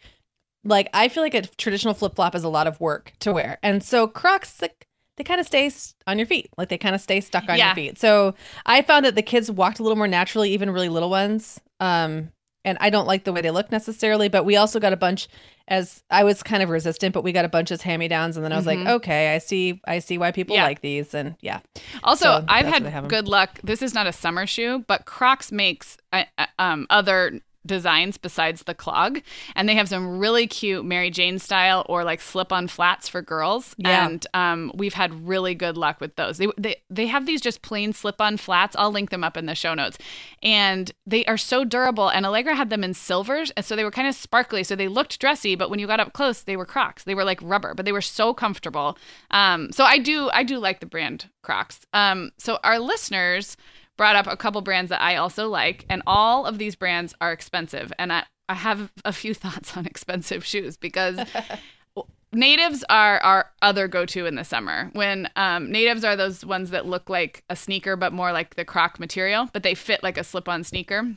[0.64, 3.58] like I feel like a traditional flip flop is a lot of work to wear.
[3.62, 5.70] And so Crocs like they kind of stay
[6.06, 6.48] on your feet.
[6.56, 7.68] Like they kind of stay stuck on Yeah.
[7.68, 7.98] your feet.
[7.98, 8.34] So
[8.66, 11.60] I found that the kids walked a little more naturally, even really little ones.
[11.78, 12.30] Um
[12.64, 15.28] and I don't like the way they look necessarily, but we also got a bunch
[15.68, 18.52] as I was kind of resistant, but we got a bunch as hand-me-downs and then
[18.52, 18.84] I was Mhm.
[18.84, 20.64] like, okay, I see I see why people Yeah.
[20.64, 21.60] like these and yeah.
[22.02, 23.60] Also, So I've that's what I have had good luck.
[23.62, 28.62] This is not a summer shoe, but Crocs makes uh, uh, um, other designs besides
[28.62, 29.20] the clog,
[29.54, 33.74] and they have some really cute Mary Jane style or like slip-on flats for girls.
[33.76, 34.06] Yeah.
[34.06, 36.38] And um, we've had really good luck with those.
[36.38, 38.74] They they they have these just plain slip-on flats.
[38.78, 39.98] I'll link them up in the show notes,
[40.42, 42.08] and they are so durable.
[42.08, 44.88] And Allegra had them in silvers, and so they were kind of sparkly, so they
[44.88, 45.54] looked dressy.
[45.54, 47.04] But when you got up close, they were Crocs.
[47.04, 48.96] They were like rubber, but they were so comfortable.
[49.30, 51.80] Um, so I do I do like the brand Crocs.
[51.92, 53.56] Um, so our listeners
[53.96, 57.32] brought up a couple brands that I also like, and all of these brands are
[57.32, 57.92] expensive.
[57.98, 61.20] And I I have a few thoughts on expensive shoes because.
[62.32, 64.88] Natives are our other go-to in the summer.
[64.92, 68.64] When um, natives are those ones that look like a sneaker, but more like the
[68.64, 71.16] Croc material, but they fit like a slip-on sneaker.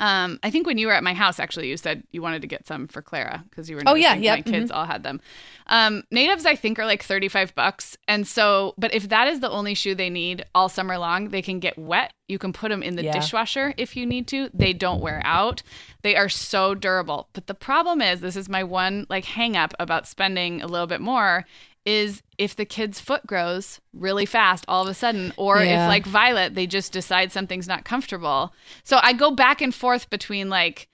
[0.00, 2.48] Um, I think when you were at my house, actually, you said you wanted to
[2.48, 3.82] get some for Clara because you were.
[3.86, 5.20] Oh, yeah, yep, my kids all had them.
[5.66, 9.50] Um, natives, I think, are like thirty-five bucks, and so, but if that is the
[9.50, 12.12] only shoe they need all summer long, they can get wet.
[12.28, 13.12] You can put them in the Yeah.
[13.12, 14.48] dishwasher if you need to.
[14.54, 15.62] They don't wear out.
[16.02, 17.28] They are so durable.
[17.32, 20.86] But the problem is, this is my one like hang up about spending a little
[20.86, 21.44] bit more
[21.86, 25.84] is if the kid's foot grows really fast all of a sudden, or Yeah.
[25.84, 28.52] if like Violet, they just decide something's not comfortable.
[28.84, 30.88] So I go back and forth between like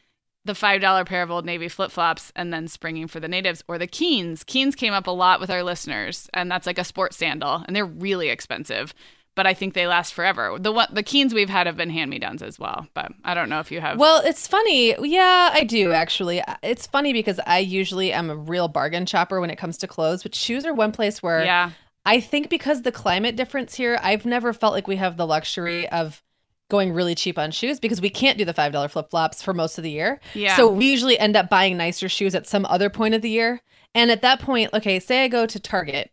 [0.45, 3.65] the five dollar pair of old navy flip flops and then springing for the natives
[3.67, 4.45] or the Keens.
[4.45, 7.75] Keens came up a lot with our listeners, and that's like a sports sandal, and
[7.75, 8.95] they're really expensive.
[9.37, 10.57] But I think they last forever.
[10.59, 13.35] The one the Keens we've had have been hand me downs as well, but I
[13.35, 13.99] don't know if you have.
[13.99, 14.97] Well, it's funny.
[14.99, 16.43] Yeah, I do actually.
[16.63, 20.25] It's funny because I usually am a real bargain shopper when it comes to clothes,
[20.25, 21.71] but shoes are one place where yeah,
[22.07, 25.89] I think because the climate difference here, I've never felt like we have the luxury
[25.91, 26.23] of
[26.69, 29.85] going really cheap on shoes because we can't do the $5 flip-flops for most of
[29.85, 30.19] the year.
[30.35, 30.57] Yeah.
[30.57, 33.61] So we usually end up buying nicer shoes at some other point of the year.
[33.95, 36.11] And at that point, okay, say I go to Target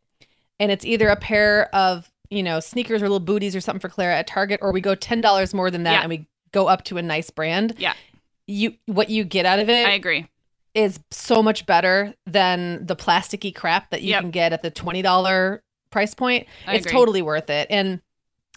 [0.60, 3.90] and it's either a pair of, you know, sneakers or little booties or something for
[3.90, 6.02] Clara at Target or we go $10 more than that Yeah.
[6.02, 7.76] and we go up to a nice brand.
[7.78, 7.94] Yeah.
[8.48, 10.28] You what you get out of it I agree.
[10.74, 14.22] is so much better than the plasticky crap that you Yep.
[14.22, 15.60] can get at the $20
[15.92, 16.48] price point.
[16.68, 16.98] I it's agree.
[17.00, 17.68] totally worth it.
[17.70, 18.02] And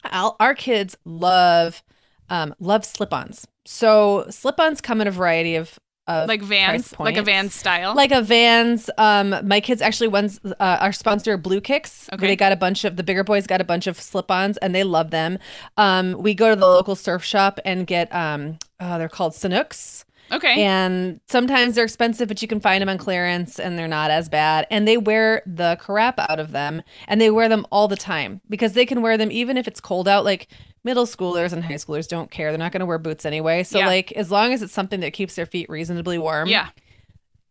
[0.05, 1.83] I'll, our kids love
[2.29, 3.46] um love slip-ons.
[3.66, 7.22] So slip-ons come in a variety of Like Vans, like a.
[7.22, 7.94] Vans style.
[7.94, 8.88] like a Vans.
[8.96, 12.08] Um, my kids actually one's uh, our sponsor, Blue Kicks.
[12.12, 12.28] Okay.
[12.28, 14.84] They got a bunch of the bigger boys got a bunch of slip-ons and they
[14.84, 15.38] love them.
[15.76, 20.05] Um, we go to the local surf shop and get um, uh, they're called Sanuks.
[20.32, 20.62] Okay.
[20.64, 24.28] And sometimes they're expensive, but you can find them on clearance and they're not as
[24.28, 24.66] bad.
[24.70, 28.40] And they wear the crap out of them and they wear them all the time
[28.48, 30.24] because they can wear them even if it's cold out.
[30.24, 30.48] Like
[30.84, 32.50] middle schoolers and high schoolers don't care.
[32.50, 33.62] They're not going to wear boots anyway.
[33.64, 33.86] So, Yeah.
[33.86, 36.68] like, as long as it's something that keeps their feet reasonably warm, yeah.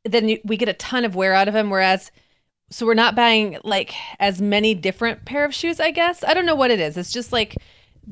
[0.05, 1.69] then you, we get a ton of wear out of them.
[1.69, 2.11] Whereas,
[2.69, 6.23] so we're not buying like as many different pair of shoes, I guess.
[6.23, 6.95] I don't know what it is.
[6.97, 7.55] It's just like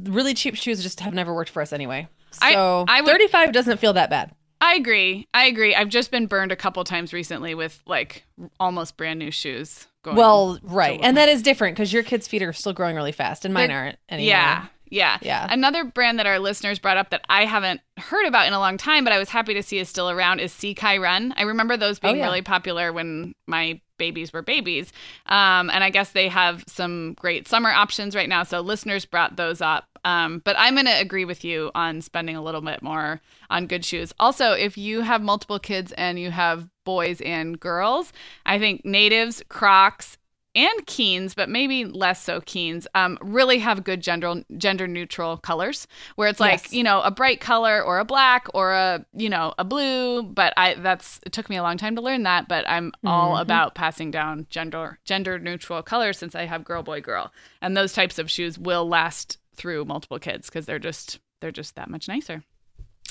[0.04, 2.08] really cheap shoes just have never worked for us anyway.
[2.42, 4.32] I- So I would- 35 doesn't feel that bad.
[4.66, 5.28] I agree.
[5.34, 5.76] I agree.
[5.76, 8.24] I've just been burned a couple times recently with like
[8.60, 9.88] almost brand new shoes.
[10.04, 11.00] Going Well, right.
[11.04, 13.68] And that is different because your kids' feet are still growing really fast and mine
[13.70, 14.30] They're- aren't anymore.
[14.30, 14.66] Yeah.
[14.90, 15.18] Yeah.
[15.22, 15.48] Yeah.
[15.50, 18.78] Another brand that our listeners brought up that I haven't heard about in a long
[18.78, 21.34] time, but I was happy to see is still around is SeeKaiRun.
[21.36, 22.26] I remember those being Oh, yeah.
[22.26, 24.92] really popular when my babies were babies.
[25.26, 28.44] Um, and I guess they have some great summer options right now.
[28.44, 29.86] So listeners brought those up.
[30.06, 33.68] Um, but I'm going to agree with you on spending a little bit more on
[33.68, 34.14] good shoes.
[34.20, 38.12] Also, if you have multiple kids and you have boys and girls,
[38.46, 40.18] I think natives, Crocs,
[40.56, 45.88] and Keens, but maybe less so Keens, um, really have good gender gender neutral colors
[46.16, 46.74] where it's like Yes.
[46.74, 50.22] you know a bright color or a black or a you know a blue.
[50.22, 53.36] But I that's it took me a long time to learn that, but I'm all
[53.38, 53.42] Mhm.
[53.42, 57.94] about passing down gender gender neutral colors since I have girl boy girl, and those
[57.94, 62.08] types of shoes will last through multiple kids because they're just they're just that much
[62.08, 62.44] nicer.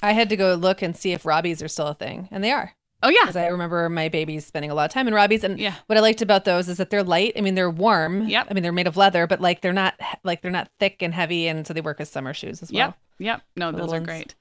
[0.02, 2.50] I had to go look and see if Robeez are still a thing, and they
[2.50, 2.72] are.
[3.04, 5.58] Oh yeah, Because I remember my babies spending a lot of time in Robeez, and
[5.58, 5.74] Yeah.
[5.86, 7.32] what I liked about those is that they're light.
[7.36, 8.28] I mean, they're warm.
[8.28, 8.46] Yep.
[8.48, 11.12] I mean, they're made of leather, but like they're not like they're not thick and
[11.12, 12.78] heavy, and so they work as summer shoes as well.
[12.88, 12.96] Yep.
[13.18, 13.42] Yep.
[13.56, 14.06] No, those little are ones.
[14.06, 14.34] great.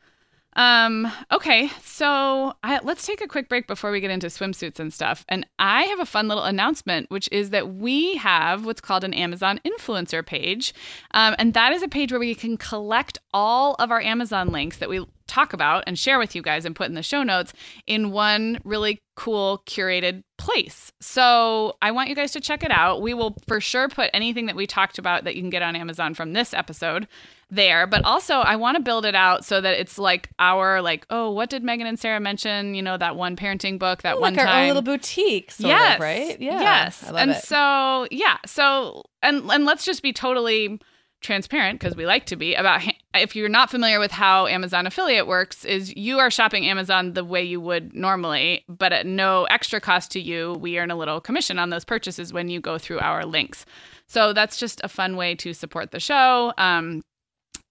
[0.53, 4.93] Um, okay, so I, let's take a quick break before we get into swimsuits and
[4.93, 5.25] stuff.
[5.29, 9.13] And I have a fun little announcement, which is that we have what's called an
[9.13, 10.73] Amazon influencer page.
[11.11, 14.77] Um, and that is a page where we can collect all of our Amazon links
[14.77, 17.53] that we talk about and share with you guys and put in the show notes
[17.87, 20.91] in one really cool curated place.
[20.99, 23.01] So I want you guys to check it out.
[23.01, 25.75] We will for sure put anything that we talked about that you can get on
[25.75, 27.07] Amazon from this episode
[27.51, 31.05] there but also i want to build it out so that it's like our like
[31.09, 34.21] oh what did meagan and sarah mention you know that one parenting book that like
[34.21, 36.39] one our time own little boutique, sort yes of, right?
[36.39, 36.61] Yeah.
[36.61, 37.43] yes I love and it.
[37.43, 40.79] so yeah so and and let's just be totally
[41.21, 44.87] transparent because we like to be about ha- if you're not familiar with how amazon
[44.87, 49.43] affiliate works is you are shopping amazon the way you would normally but at no
[49.45, 52.77] extra cost to you we earn a little commission on those purchases when you go
[52.79, 53.65] through our links
[54.07, 57.01] so that's just a fun way to support the show um,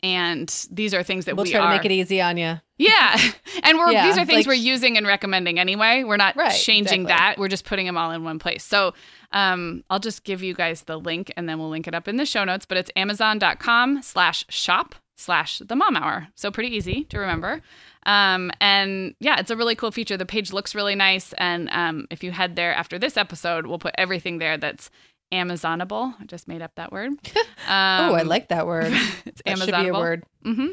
[0.02, 2.58] and these are things that we'll we try are to make it easy on you.
[2.78, 3.18] yeah.
[3.62, 6.02] And we're Yeah, these are things like- we're using and recommending anyway.
[6.04, 7.34] We're not Right, changing exactly.
[7.34, 7.38] that.
[7.38, 8.64] We're just putting them all in one place.
[8.64, 8.94] So
[9.32, 12.16] um, I'll just give you guys the link and then we'll link it up in
[12.16, 12.66] the show notes.
[12.66, 16.28] But it's amazon.com slash shop slash the mom hour.
[16.34, 17.60] So pretty easy to remember.
[18.06, 20.16] Um, and yeah, it's a really cool feature.
[20.16, 21.32] The page looks really nice.
[21.34, 24.90] And um, if you head there after this episode, we'll put everything there that's
[25.32, 26.14] Amazonable.
[26.20, 27.10] I just made up that word.
[27.10, 27.16] Um,
[27.68, 28.92] oh, I like that word.
[29.26, 30.00] it's That should be a Amazonable.
[30.00, 30.24] word.
[30.42, 30.66] hmm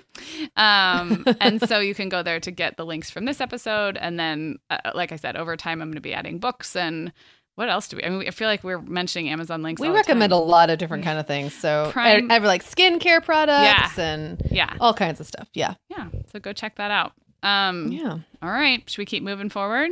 [0.55, 3.97] Um, and so you can go there to get the links from this episode.
[3.97, 7.11] And then, uh, like I said, over time, I'm going to be adding books and
[7.57, 8.03] what else do we?
[8.03, 9.81] I mean, I feel like we're mentioning Amazon links.
[9.81, 11.55] We recommend a lot of different kind of things.
[11.55, 15.49] So Prime- I, I have like skincare products and Yeah, all kinds of stuff.
[15.53, 15.73] Yeah.
[15.89, 16.07] yeah.
[16.31, 17.13] So go check that out.
[17.41, 18.19] Um, Yeah.
[18.43, 18.87] All right.
[18.87, 19.89] Should we keep moving forward?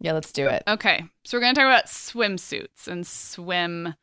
[0.00, 0.62] Yeah, let's do it.
[0.68, 1.04] Okay.
[1.24, 3.94] So we're going to talk about swimsuits and swim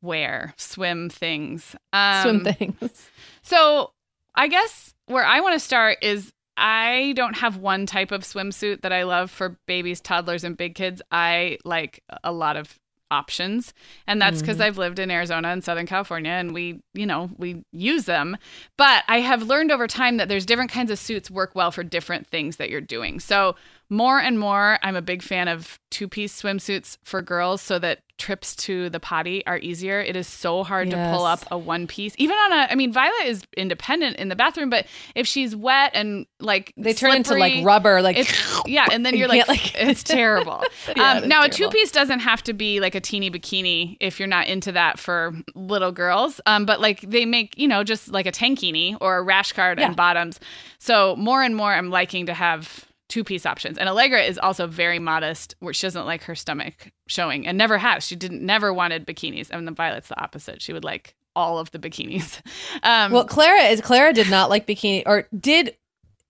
[0.00, 1.76] wear, swim things.
[1.92, 3.10] Um, Swim things.
[3.42, 3.92] So
[4.34, 8.82] I guess where I want to start is I don't have one type of swimsuit
[8.82, 11.00] that I love for babies, toddlers, and big kids.
[11.10, 12.78] I like a lot of
[13.10, 13.74] options.
[14.06, 14.64] And that's because mm.
[14.64, 18.36] I've lived in Arizona and Southern California and we, you know, we use them.
[18.76, 21.82] But I have learned over time that there's different kinds of suits work well for
[21.82, 23.18] different things that you're doing.
[23.18, 23.56] So
[23.90, 27.98] more and more, I'm a big fan of two piece swimsuits for girls so that
[28.16, 30.00] trips to the potty are easier.
[30.00, 32.14] It is so hard to pull up a one piece.
[32.18, 35.90] Even on a, I mean, Violet is independent in the bathroom, but if she's wet
[35.94, 38.30] and like They turn into like rubber, like
[38.66, 40.62] yeah, and then You you're like, like- it's terrible.
[40.96, 44.18] Yeah, um, now a two piece doesn't have to be like a teeny bikini if
[44.20, 46.40] you're not into that for little girls.
[46.46, 49.78] Um, but like they make you know just like a tankini or a rash guard
[49.78, 49.86] Yeah.
[49.86, 50.38] and bottoms.
[50.78, 53.76] So more and more, I'm liking to have two piece options.
[53.76, 57.76] And Allegra is also very modest, where she doesn't like her stomach showing, and never
[57.76, 58.06] has.
[58.06, 59.50] She didn't never wanted bikinis.
[59.50, 60.62] And the Violet's the opposite.
[60.62, 62.40] She would like all of the bikinis.
[62.82, 65.76] Um, Well, Clara is Clara did not like bikini or did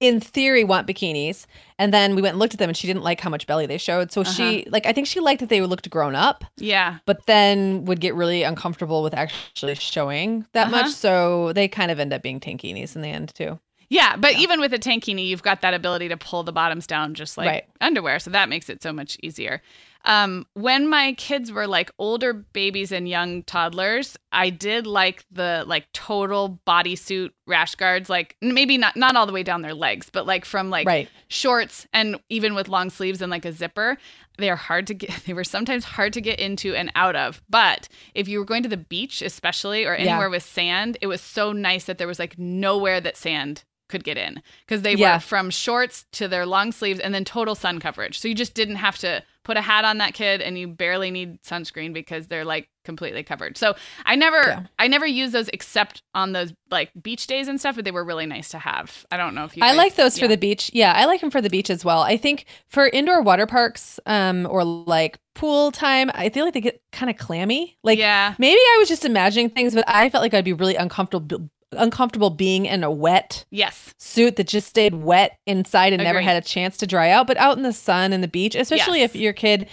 [0.01, 1.45] in theory want bikinis
[1.79, 3.66] and then we went and looked at them and she didn't like how much belly
[3.66, 4.11] they showed.
[4.11, 6.99] So she like I think she liked that they looked grown up, yeah.
[7.05, 10.83] but then would get really uncomfortable with actually showing that Uh-huh.
[10.85, 10.93] much.
[10.93, 13.59] So they kind of end up being tankinis in the end too.
[13.90, 17.12] Yeah, but even with a tankini, you've got that ability to pull the bottoms down
[17.14, 17.64] just like Right.
[17.81, 18.20] underwear.
[18.20, 19.61] So that makes it so much easier.
[20.05, 25.64] Um, when my kids were like older babies and young toddlers, I did like the
[25.66, 30.09] like total bodysuit rash guards, like maybe not not all the way down their legs,
[30.11, 31.09] but like from like Right.
[31.29, 33.98] shorts and even with long sleeves and like a zipper.
[34.38, 35.11] They are hard to get.
[35.26, 37.42] They were sometimes hard to get into and out of.
[37.50, 40.12] But if you were going to the beach, especially or Yeah.
[40.12, 44.05] anywhere with sand, it was so nice that there was like nowhere that sand could
[44.05, 45.16] get in because they Yeah.
[45.16, 48.18] were from shorts to their long sleeves and then total sun coverage.
[48.18, 51.11] So you just didn't have to put a hat on that kid and you barely
[51.11, 53.57] need sunscreen because they're like completely covered.
[53.59, 53.74] So
[54.05, 54.62] I never Yeah.
[54.79, 58.05] I never use those except on those like beach days and stuff, but they were
[58.05, 59.05] really nice to have.
[59.11, 60.70] I don't know if you I guys- like those for the beach.
[60.74, 62.00] Yeah, I like them for the beach as well.
[62.03, 66.61] I think for indoor water parks um or like pool time, I feel like they
[66.61, 67.79] get kind of clammy.
[67.83, 68.35] Like Yeah.
[68.38, 72.30] maybe I was just imagining things, but I felt like I'd be really uncomfortable uncomfortable
[72.30, 73.94] being in a wet Yes.
[73.98, 77.37] suit that just stayed wet inside and never had a chance to dry out, but
[77.37, 79.14] out in the sun and the beach, especially Yes.
[79.14, 79.68] if your kid,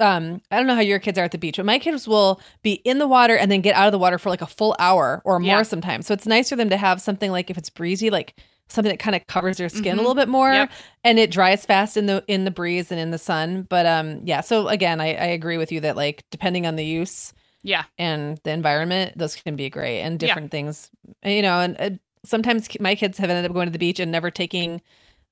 [0.00, 2.40] um, I don't know how your kids are at the beach, but my kids will
[2.62, 4.74] be in the water and then get out of the water for like a full
[4.78, 5.62] hour or more Yeah.
[5.62, 6.06] sometimes.
[6.06, 8.34] So it's nice for them to have something like if it's breezy, like
[8.68, 9.98] something that kind of covers their skin Mhm.
[9.98, 10.70] a little bit more Yep.
[11.04, 13.64] and it dries fast in the in the breeze and in the sun.
[13.68, 14.40] But um, yeah.
[14.40, 17.32] So again, I, I agree with you that like depending on the use
[17.66, 17.84] Yeah.
[17.98, 20.28] and the environment, those can be great and Yeah.
[20.28, 20.90] different things.
[21.24, 21.90] You know, and uh,
[22.24, 24.80] sometimes my kids have ended up going to the beach and never taking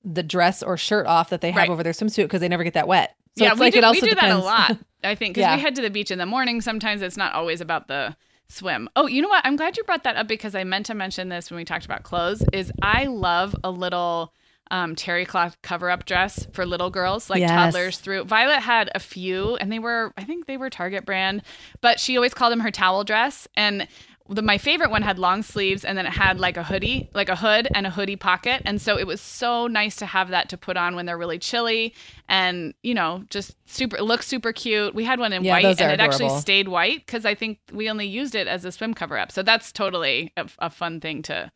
[0.04, 1.70] the dress or shirt off that they have Right.
[1.70, 3.16] over their swimsuit because they never get that wet.
[3.38, 4.44] So yeah, it's we like do, it also we do depends.
[4.44, 4.78] that a lot.
[5.04, 5.56] I think because Yeah.
[5.56, 6.60] we head to the beach in the morning.
[6.60, 8.14] Sometimes it's not always about the
[8.48, 8.88] swim.
[8.96, 9.44] Oh, you know what?
[9.46, 11.84] I'm glad you brought that up because I meant to mention this when we talked
[11.86, 12.44] about clothes.
[12.52, 14.32] Is I love a little
[14.70, 17.46] um, terry cloth cover up dress for little girls, like Yes.
[17.46, 18.24] toddlers through.
[18.24, 21.42] Violet had a few, and they were, I think they were Target brand,
[21.80, 23.46] but she always called them her towel dress.
[23.56, 23.86] And
[24.28, 27.28] the, my favorite one had long sleeves and then it had like a hoodie, like
[27.28, 28.62] a hood and a hoodie pocket.
[28.64, 31.38] And so it was so nice to have that to put on when they're really
[31.38, 31.94] chilly
[32.26, 34.94] and, you know, just super, looks super cute.
[34.94, 37.90] We had one in Yeah, white and it actually stayed white because I think we
[37.90, 39.30] only used it as a swim cover up.
[39.30, 41.52] So that's totally a, a fun thing to,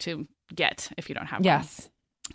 [0.00, 1.90] to get if you don't have one.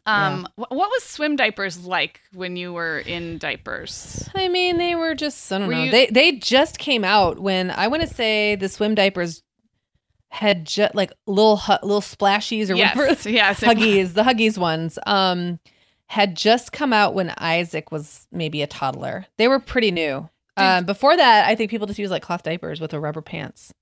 [0.06, 0.34] Yes.
[0.34, 4.30] Um, wh- what was swim diapers like when you were in diapers?
[4.36, 5.84] I mean, they were just I don't Were know.
[5.84, 9.44] you- They they just came out when I want to say the swim diapers
[10.30, 13.60] had just like little hu- little splashies or whatever Yes, yes.
[13.64, 15.00] huggies, the huggies ones.
[15.06, 15.60] Um,
[16.10, 19.26] had just come out when Isaac was maybe a toddler.
[19.38, 20.30] They were pretty new.
[20.56, 23.74] Um, before that, I think people just use like cloth diapers with the rubber pants.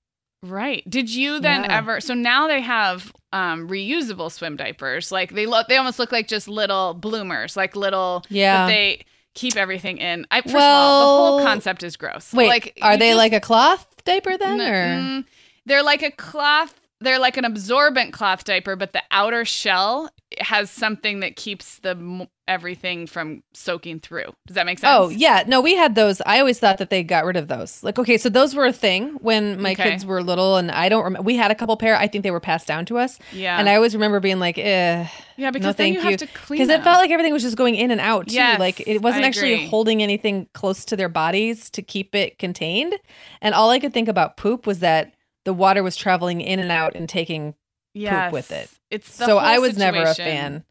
[0.42, 0.82] Right.
[0.90, 1.78] Did you then Yeah.
[1.78, 2.00] ever?
[2.00, 5.12] So now they have um, reusable swim diapers.
[5.12, 8.24] Like they look, they almost look like just little bloomers, like little.
[8.28, 8.64] Yeah.
[8.64, 10.26] But they keep everything in.
[10.30, 11.06] I, first of all, the
[11.38, 12.32] whole concept is gross.
[12.32, 15.24] Wait, like are they just- like a cloth diaper then, N- or mm,
[15.66, 16.74] they're like a cloth.
[17.00, 20.08] They're like an absorbent cloth diaper, but the outer shell
[20.38, 24.32] has something that keeps the everything from soaking through.
[24.46, 24.90] Does that make sense?
[24.94, 26.20] Oh yeah, no, we had those.
[26.24, 27.82] I always thought that they got rid of those.
[27.82, 29.90] Like, okay, so those were a thing when my Okay.
[29.90, 31.24] kids were little, and I don't remember.
[31.24, 31.96] We had a couple pair.
[31.96, 33.58] I think they were passed down to us, yeah.
[33.58, 35.06] and I always remember being like, eh,
[35.36, 37.42] yeah, because no, then you you, have to clean because it felt like everything was
[37.42, 38.34] just going in and out too.
[38.34, 39.66] Yes, like it wasn't I actually agree.
[39.68, 42.94] holding anything close to their bodies to keep it contained.
[43.40, 45.12] And all I could think about poop was that
[45.44, 47.54] the water was traveling in and out and taking.
[47.94, 48.32] yes.
[48.32, 48.68] with it.
[48.90, 50.64] It's So I was never a fan.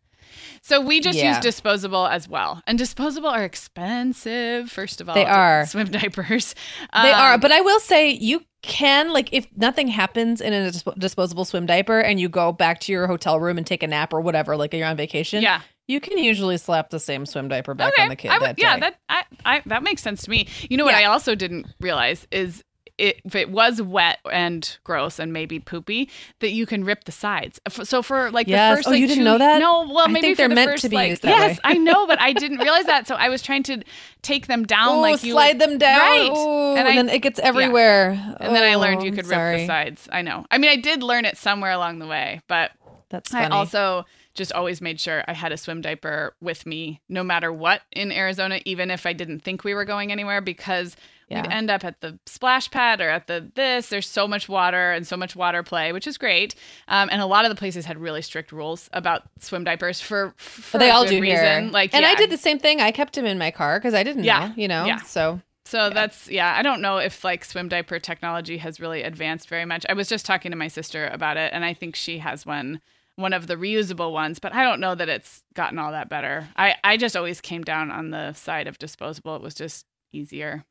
[0.61, 1.35] So we just Yeah.
[1.35, 4.71] use disposable as well, and disposable are expensive.
[4.71, 5.65] First of all, They are.
[5.67, 6.55] swim diapers.
[6.93, 10.71] They are, Um, but I will say you can like if nothing happens in a
[10.71, 13.87] disp- disposable swim diaper and you go back to your hotel room and take a
[13.87, 15.43] nap or whatever, like you're on vacation.
[15.43, 18.01] yeah, you can usually slap the same swim diaper back okay.
[18.03, 18.31] on the kid.
[18.31, 20.47] I would, that yeah, that I, I that makes sense to me.
[20.67, 21.01] You know what Yeah.
[21.01, 22.63] I also didn't realize is.
[22.97, 27.11] It, if it was wet and gross and maybe poopy, that you can rip the
[27.11, 27.59] sides.
[27.83, 28.71] So for like Yes.
[28.71, 29.59] the first, Oh, like, you didn't two- know that?
[29.59, 31.59] No, well, I maybe they're the meant first, to be like, used that yes.
[31.65, 33.05] I know, but I didn't realize that.
[33.05, 33.83] So I was trying to
[34.21, 36.31] take them down oh, like you slide would, them down, right?
[36.31, 38.11] And and, I- then it gets everywhere.
[38.39, 40.07] And then I oh, learned Oh, you could rip the sides.
[40.11, 40.45] I know.
[40.49, 42.71] I mean, I did learn it somewhere along the way, but
[43.09, 47.23] That's I also just always made sure I had a swim diaper with me no
[47.23, 50.95] matter what in Arizona, even if I didn't think we were going anywhere, because
[51.29, 53.89] we'd end up at the splash pad or at the this.
[53.89, 56.55] There's so much water and so much water play, which is great.
[56.87, 60.33] Um, and a lot of the places had really strict rules about swim diapers for,
[60.37, 61.63] for they a all do reason.
[61.63, 61.71] here.
[61.71, 62.81] Like, and I did the same thing.
[62.81, 64.47] I kept him in my car because I didn't Yeah.
[64.49, 64.85] know, you know.
[64.85, 65.01] Yeah.
[65.01, 69.49] So So that's yeah, I don't know if like swim diaper technology has really advanced
[69.49, 69.85] very much.
[69.89, 72.81] I was just talking to my sister about it and I think she has one
[73.17, 76.47] one of the reusable ones, but I don't know that it's gotten all that better.
[76.57, 79.35] I I just always came down on the side of disposable.
[79.37, 80.63] It was just easier.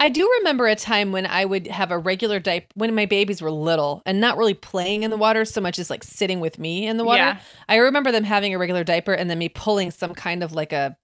[0.00, 3.42] I do remember a time when I would have a regular diaper when my babies
[3.42, 6.58] were little and not really playing in the water so much as like sitting with
[6.58, 7.18] me in the water.
[7.18, 7.38] Yeah.
[7.68, 10.72] I remember them having a regular diaper and then me pulling some kind of like
[10.72, 10.96] a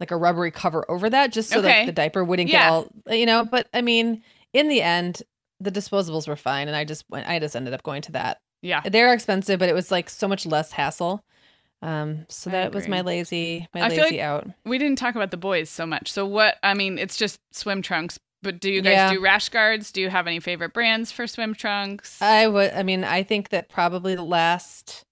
[0.00, 1.68] like a rubbery cover over that just so Okay.
[1.80, 2.62] that the diaper wouldn't Yeah.
[2.62, 3.44] get all you know.
[3.44, 4.22] But I mean,
[4.52, 5.22] in the end,
[5.60, 7.28] the disposables were fine, and I just went.
[7.28, 8.38] I just ended up going to that.
[8.62, 8.80] Yeah.
[8.84, 11.24] They're expensive, but it was like so much less hassle.
[11.80, 14.46] Um, so I that was my lazy my I feel lazy like- out.
[14.64, 16.10] We didn't talk about the boys so much.
[16.12, 19.12] So what I mean, it's just swim trunks, but do you guys Yeah.
[19.12, 19.92] do rash guards?
[19.92, 22.20] Do you have any favorite brands for swim trunks?
[22.20, 22.72] I would.
[22.72, 25.04] I mean, I think that probably the last,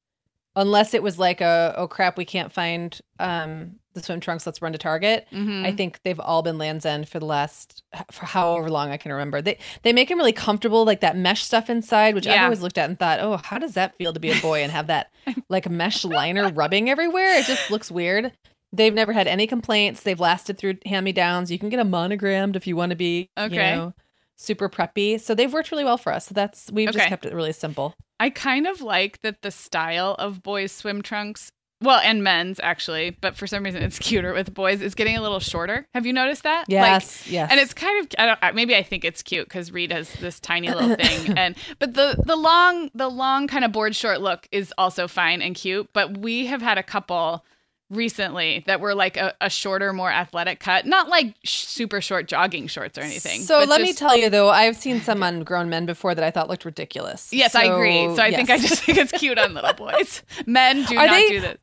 [0.57, 4.47] unless it was like a oh crap, we can't find um the swim trunks.
[4.47, 5.27] Let's run to Target.
[5.33, 5.67] Mhm.
[5.67, 7.83] I think they've all been Lands' End for the last
[8.13, 9.43] for however long I can remember.
[9.43, 12.79] They they make them really comfortable, like that mesh stuff inside, which I've always looked
[12.79, 15.11] at and thought, oh, how does that feel to be a boy and have that
[15.49, 17.35] like mesh liner rubbing everywhere?
[17.39, 18.33] It just looks weird.
[18.73, 20.03] They've never had any complaints.
[20.03, 21.51] They've lasted through hand me downs.
[21.51, 23.55] You can get a monogrammed if you want to be, Okay.
[23.55, 23.95] you know,
[24.37, 25.19] super preppy.
[25.19, 26.27] So they've worked really well for us.
[26.27, 26.99] So that's we've Okay.
[26.99, 27.95] just kept it really simple.
[28.21, 31.51] I kind of like that the style of boys' swim trunks,
[31.83, 35.21] well, and men's actually, but for some reason it's cuter with boys, It's getting a
[35.23, 35.87] little shorter.
[35.95, 36.61] Have you noticed that?
[36.61, 37.51] Like, Yes, yes.
[37.51, 40.41] and it's kind of I don't maybe I think it's cute because Reed has this
[40.41, 44.49] tiny little thing, and but the the long the long kind of board short look
[44.53, 45.89] is also fine and cute.
[45.93, 47.45] But we have had a couple
[47.91, 52.27] recently that were like a, a shorter, more athletic cut, not like sh- super short
[52.29, 53.43] jogging shorts or anything.
[53.43, 56.31] So let me tell you though, I've seen some on grown men before that I
[56.31, 57.33] thought looked ridiculous.
[57.33, 58.15] Yes, I agree.
[58.17, 60.23] So I think I just think it's cute on little boys.
[60.47, 61.59] Men do Are not they- do this.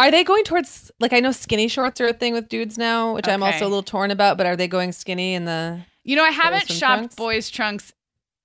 [0.00, 3.14] Are they going towards like I know skinny shorts are a thing with dudes now,
[3.14, 6.14] which I'm also a little torn about, but are they going skinny in the You
[6.14, 7.14] know, I haven't shopped trunks?
[7.16, 7.92] boys' trunks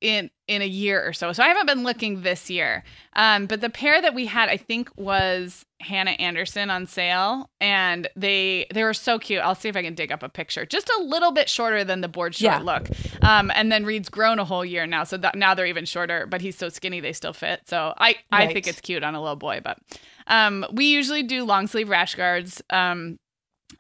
[0.04, 1.32] in in a year or so.
[1.32, 2.84] So I haven't been looking this year.
[3.14, 8.10] Um, but the pair that we had, I think, was Hanna Andersson on sale, and
[8.18, 9.40] they they were so cute.
[9.42, 10.66] I'll see if I can dig up a picture.
[10.66, 12.60] Just a little bit shorter than the board short Yeah.
[12.60, 12.90] look.
[13.22, 16.28] Um, and then Reed's grown a whole year now, so that, now they're even shorter.
[16.28, 17.62] But he's so skinny, they still fit.
[17.68, 18.54] So I I Right.
[18.54, 19.62] think it's cute on a little boy.
[19.64, 19.80] But
[20.28, 22.62] um, we usually do long sleeve rash guards.
[22.70, 23.18] Um,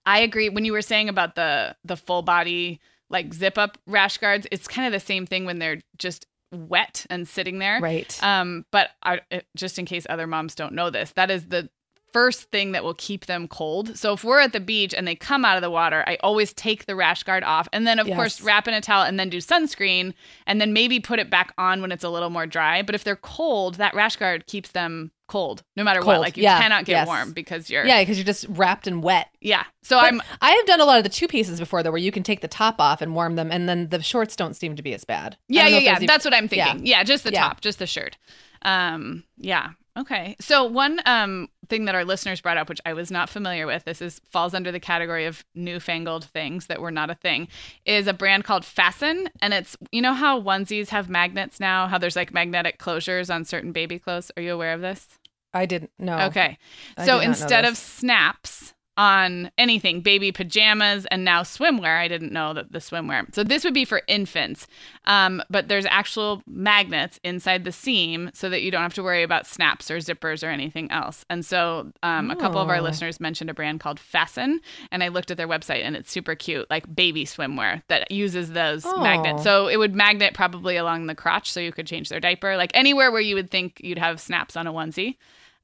[0.05, 2.79] I agree when you were saying about the the full body
[3.09, 4.47] like zip up rash guards.
[4.51, 7.79] It's kind of the same thing when they're just wet and sitting there.
[7.79, 8.21] Right.
[8.23, 9.21] Um, but I,
[9.55, 11.69] just in case other moms don't know this, that is the
[12.13, 13.97] first thing that will keep them cold.
[13.97, 16.53] So if we're at the beach and they come out of the water, I always
[16.53, 19.29] take the rash guard off and then of course wrap in a towel and then
[19.29, 20.13] do sunscreen
[20.45, 22.83] and then maybe put it back on when it's a little more dry.
[22.83, 26.19] But if they're cold, that rash guard keeps them cold no matter what.
[26.21, 27.07] Like you yeah, cannot get yes.
[27.07, 29.29] warm because you're yeah, because you're just wrapped and wet.
[29.41, 29.63] yeah.
[29.81, 31.97] So But I'm I have done a lot of the two pieces before though, where
[32.07, 34.75] you can take the top off and warm them, and then the shorts don't seem
[34.75, 35.37] to be as bad.
[35.47, 35.91] Yeah, yeah, yeah.
[35.93, 36.85] there's e- That's what I'm thinking.
[36.85, 37.41] Yeah, just the Yeah.
[37.47, 38.17] top, just the shirt.
[38.61, 39.71] Um, yeah.
[39.95, 40.35] Okay.
[40.39, 43.83] So one um thing that our listeners brought up, which I was not familiar with,
[43.85, 47.47] this is falls under the category of newfangled things that were not a thing,
[47.85, 51.97] is a brand called Fasten, and it's you know how onesies have magnets now, how
[51.99, 54.31] there's like magnetic closures on certain baby clothes.
[54.37, 55.07] Are you aware of this?
[55.53, 56.17] I didn't know.
[56.27, 56.57] Okay.
[56.97, 61.97] I so did not know instead of snaps on anything, baby pajamas and now swimwear,
[61.99, 63.25] I didn't know that the swimwear.
[63.33, 64.67] So this would be for infants.
[65.05, 69.23] Um, but there's actual magnets inside the seam so that you don't have to worry
[69.23, 71.25] about snaps or zippers or anything else.
[71.27, 72.81] And so um, a couple of our Oh.
[72.83, 76.35] listeners mentioned a brand called Fasten, and I looked at their website and it's super
[76.35, 79.01] cute, like baby swimwear that uses those Oh.
[79.01, 79.41] magnets.
[79.41, 82.69] So it would magnet probably along the crotch so you could change their diaper, like
[82.75, 85.15] anywhere where you would think you'd have snaps on a onesie.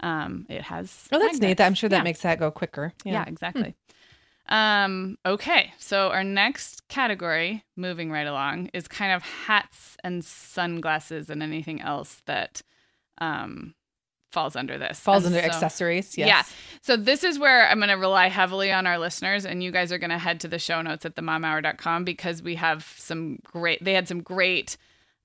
[0.01, 1.07] Um, it has.
[1.11, 1.59] Oh, that's neat.
[1.59, 2.03] I'm sure that Yeah.
[2.03, 2.93] makes that go quicker.
[3.03, 3.75] Yeah, exactly.
[4.47, 11.29] Um, okay, so our next category, moving right along, is kind of hats and sunglasses
[11.29, 12.63] and anything else that
[13.21, 13.75] um,
[14.31, 14.99] falls under this.
[14.99, 16.17] Falls And under so- accessories.
[16.17, 16.27] Yes.
[16.27, 16.43] Yeah.
[16.81, 19.91] So this is where I'm going to rely heavily on our listeners, and you guys
[19.91, 23.83] are going to head to the show notes at themomhour.com because we have some great.
[23.83, 24.77] They had some great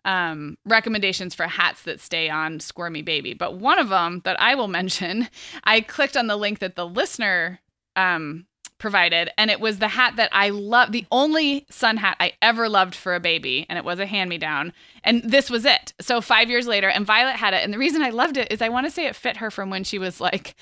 [0.05, 3.35] um, recommendations for hats that stay on Squirmy Baby.
[3.35, 5.29] But one of them that I will mention,
[5.65, 7.61] I clicked on the link that the listener
[7.97, 8.47] um,
[8.79, 12.69] provided, and it was the hat that I love, the only sun hat I ever
[12.69, 14.73] loved for a baby, and it was a hand me down.
[15.03, 15.95] And this was it.
[16.01, 17.63] So five years later, and Violet had it.
[17.65, 19.71] And the reason I loved it is I want to say it fit her from
[19.71, 20.55] when she was like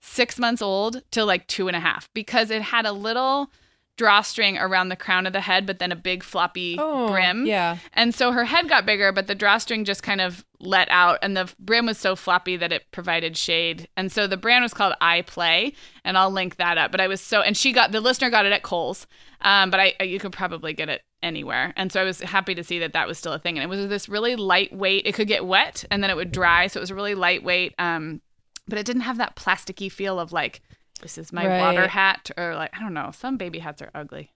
[0.00, 3.50] six months old to like two and a half because it had a little
[3.98, 7.44] drawstring around the crown of the head, but then a big floppy Oh, brim.
[7.44, 7.76] Yeah.
[7.92, 11.36] And so her head got bigger, but the drawstring just kind of let out, and
[11.36, 13.88] the brim was so floppy that it provided shade.
[13.96, 15.74] And so the brand was called I Play,
[16.04, 16.90] and I'll link that up.
[16.90, 19.06] But I was so, and she got the listener got it at Kohl's,
[19.42, 21.74] um, but I you could probably get it anywhere.
[21.76, 23.68] And so I was happy to see that that was still a thing, and it
[23.68, 25.06] was this really lightweight.
[25.06, 27.74] It could get wet, and then it would dry, so it was really lightweight.
[27.78, 28.22] Um,
[28.68, 30.60] but it didn't have that plasticky feel of like
[30.98, 33.10] this is my water hat, or like I don't know.
[33.12, 34.32] Some baby hats are ugly.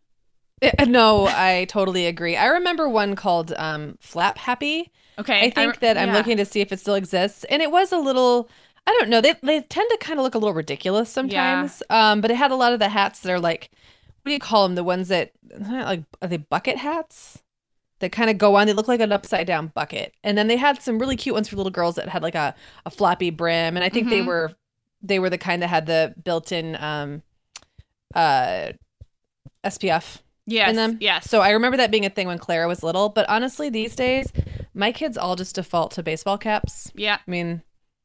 [0.78, 2.36] Uh, No, I totally agree.
[2.36, 4.90] I remember one called um, Flap Happy.
[5.18, 6.14] Okay, I think that I'm yeah.
[6.14, 8.48] looking to see if it still exists, and it was a little.
[8.86, 9.20] I don't know.
[9.20, 11.82] They they tend to kind of look a little ridiculous sometimes.
[11.90, 12.12] Yeah.
[12.12, 13.70] Um, but it had a lot of the hats that are like,
[14.22, 14.74] what do you call them?
[14.74, 17.42] The ones that like are they bucket hats?
[18.00, 18.66] That kind of go on.
[18.66, 21.48] They look like an upside down bucket, and then they had some really cute ones
[21.48, 22.54] for little girls that had like a
[22.86, 24.26] a floppy brim, and I think they Mhm.
[24.26, 24.52] were
[25.02, 27.22] they were the kind that had the built-in um
[28.14, 28.72] uh
[29.64, 30.98] SPF Yes, in them.
[31.00, 31.30] yes.
[31.30, 33.08] So I remember that being a thing when Clara was little.
[33.08, 34.32] But honestly, these days,
[34.74, 36.90] my kids all just default to baseball caps.
[36.96, 37.62] yeah, I mean,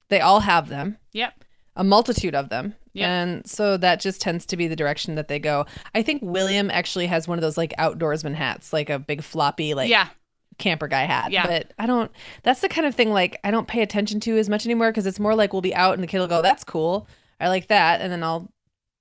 [0.09, 1.33] they all have them, yep.
[1.75, 2.75] a multitude of them.
[2.93, 3.09] Yeah.
[3.21, 5.65] And so that just tends to be the direction that they go.
[5.95, 9.73] I think William actually has one of those like outdoorsman hats, like a big floppy,
[9.73, 10.07] like yeah,
[10.57, 11.31] camper guy hat.
[11.31, 11.45] Yeah.
[11.47, 12.11] But I don't,
[12.43, 15.05] that's the kind of thing like I don't pay attention to as much anymore because
[15.05, 17.07] it's more like we'll be out and the kid will go, that's cool.
[17.39, 18.01] I like that.
[18.01, 18.51] And then I'll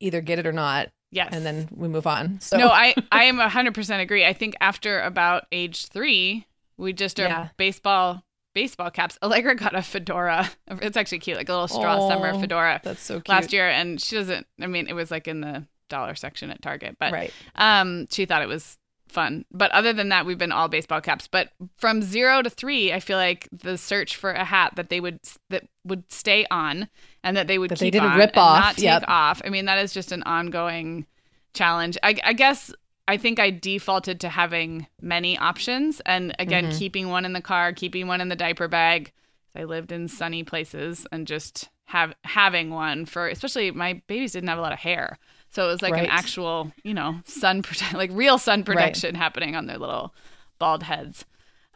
[0.01, 0.91] either get it or not.
[1.11, 1.31] yes.
[1.33, 2.41] And then we move on.
[2.41, 4.25] So no, I I am hundred percent agree.
[4.27, 6.47] I think after about age three,
[6.77, 7.49] we just are Yeah.
[7.57, 8.23] baseball
[8.55, 9.19] baseball caps.
[9.23, 10.51] Allegra got a fedora.
[10.69, 13.29] It's actually cute, like a little straw summer fedora that's so cute.
[13.29, 14.47] last year, and she doesn't.
[14.61, 17.33] I mean, it was like in the dollar section at Target, but right.
[17.55, 18.77] um, she thought it was
[19.09, 19.45] fun.
[19.51, 21.27] But other than that, we've been all baseball caps.
[21.29, 25.01] But from zero to three, I feel like the search for a hat that they
[25.01, 26.89] would that would stay on
[27.25, 28.61] and that they would That they keep didn't on rip and off.
[28.61, 29.05] not take Yep.
[29.09, 29.43] off.
[29.45, 31.07] I mean, that is just an ongoing
[31.55, 31.97] challenge.
[32.03, 32.73] I, I guess
[33.09, 36.79] I think I defaulted to having many options, and again, Mm-hmm.
[36.79, 39.13] keeping one in the car, keeping one in the diaper bag.
[39.55, 44.49] I lived in sunny places, and just have having one for especially my babies didn't
[44.49, 45.19] have a lot of hair.
[45.57, 49.57] So it was like an actual, you know, sun prote- like real sun protection happening
[49.57, 50.15] on their little
[50.59, 51.25] bald heads.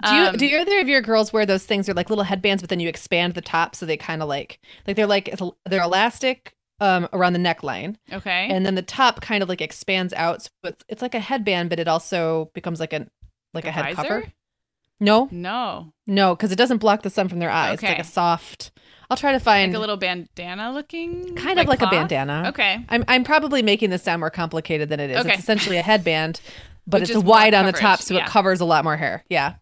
[0.06, 1.86] Do you Um, do either of your girls wear those things?
[1.86, 4.58] They're like little headbands, but then you expand the top so they kind of like
[4.86, 8.48] like they're like they're elastic um around the neckline, Okay.
[8.50, 10.42] and then the top kind of like expands out.
[10.42, 13.06] So it's, it's like a headband, but it also becomes like a
[13.54, 14.08] like a, head visor?
[14.08, 14.32] cover.
[15.00, 15.94] No, No.
[16.06, 17.74] no, because it doesn't block the sun from their eyes.
[17.74, 18.00] It's like Okay.
[18.02, 18.72] a soft.
[19.10, 21.34] I'll try to find Like a little bandana looking?
[21.34, 22.44] kind of like a bandana.
[22.50, 22.84] Okay.
[22.88, 25.18] I'm I'm probably making this sound more complicated than it is.
[25.18, 25.30] Okay.
[25.32, 26.40] It's essentially a headband,
[26.86, 28.24] but Which it's wide on the top, so yeah.
[28.24, 29.24] it covers a lot more hair.
[29.28, 29.54] Yeah,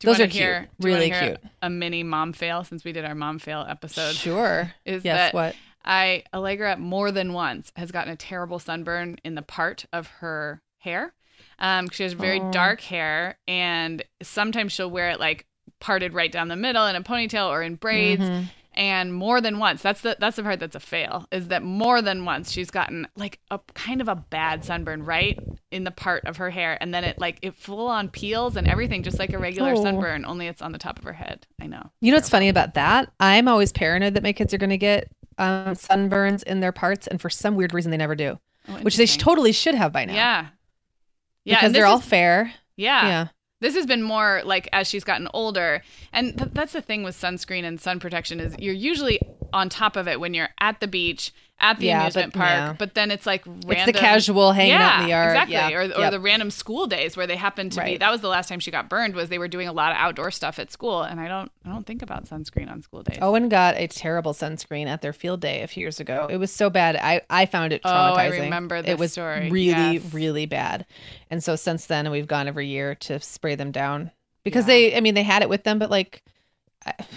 [0.00, 0.32] Do those are cute.
[0.32, 1.38] hear- do really cute.
[1.62, 4.14] A mini mom fail since we did our mom fail episode.
[4.16, 4.72] Sure.
[4.84, 5.16] Is yes.
[5.16, 5.54] that what?
[5.84, 10.60] I Allegra more than once has gotten a terrible sunburn in the part of her
[10.78, 11.14] hair.
[11.60, 12.50] Um, she has very Oh.
[12.50, 15.46] dark hair, and sometimes she'll wear it like
[15.78, 18.22] parted right down the middle in a ponytail or in braids.
[18.22, 18.46] Mhm.
[18.76, 21.26] And more than once, that's the that's the part that's a fail.
[21.32, 25.38] Is that more than once she's gotten like a kind of a bad sunburn right
[25.70, 28.68] in the part of her hair, and then it like it full on peels and
[28.68, 29.82] everything, just like a regular Oh.
[29.82, 31.46] sunburn, only it's on the top of her head.
[31.60, 31.90] I know.
[32.02, 33.10] You know what's funny about that?
[33.18, 37.06] I'm always paranoid that my kids are going to get um, sunburns in their parts,
[37.06, 39.92] and for some weird reason they never do, Oh, which they sh- totally should have
[39.92, 40.14] by now.
[40.14, 40.46] Yeah.
[41.44, 42.52] Yeah, because they're all is- fair.
[42.76, 43.06] yeah.
[43.06, 43.28] Yeah.
[43.60, 45.82] This has been more like as she's gotten older,
[46.12, 49.18] and th- that's the thing with sunscreen and sun protection is you're usually
[49.52, 52.50] on top of it when you're at the beach, at the Yeah, amusement but- park.
[52.50, 52.72] yeah.
[52.78, 55.30] But then it's like random, It's the casual hanging yeah, out in the yard.
[55.30, 55.70] exactly, Yeah.
[55.70, 56.10] or, or Yep.
[56.10, 57.96] the random school days where they happen to be.
[57.96, 59.14] That was the last time she got burned.
[59.14, 61.70] Was they were doing a lot of outdoor stuff at school, and I don't, I
[61.70, 63.18] don't think about sunscreen on school days.
[63.22, 66.26] Owen got a terrible sunscreen at their field day a few years ago.
[66.30, 66.96] It was so bad.
[66.96, 68.10] I, I found it traumatizing.
[68.10, 68.14] Oh.
[68.16, 69.48] I remember this It was story.
[69.50, 70.12] really, Yes.
[70.12, 70.84] really bad.
[71.30, 74.10] And so since then, we've gone every year to spray them down
[74.44, 76.22] because they, I mean, they had it with them, but like,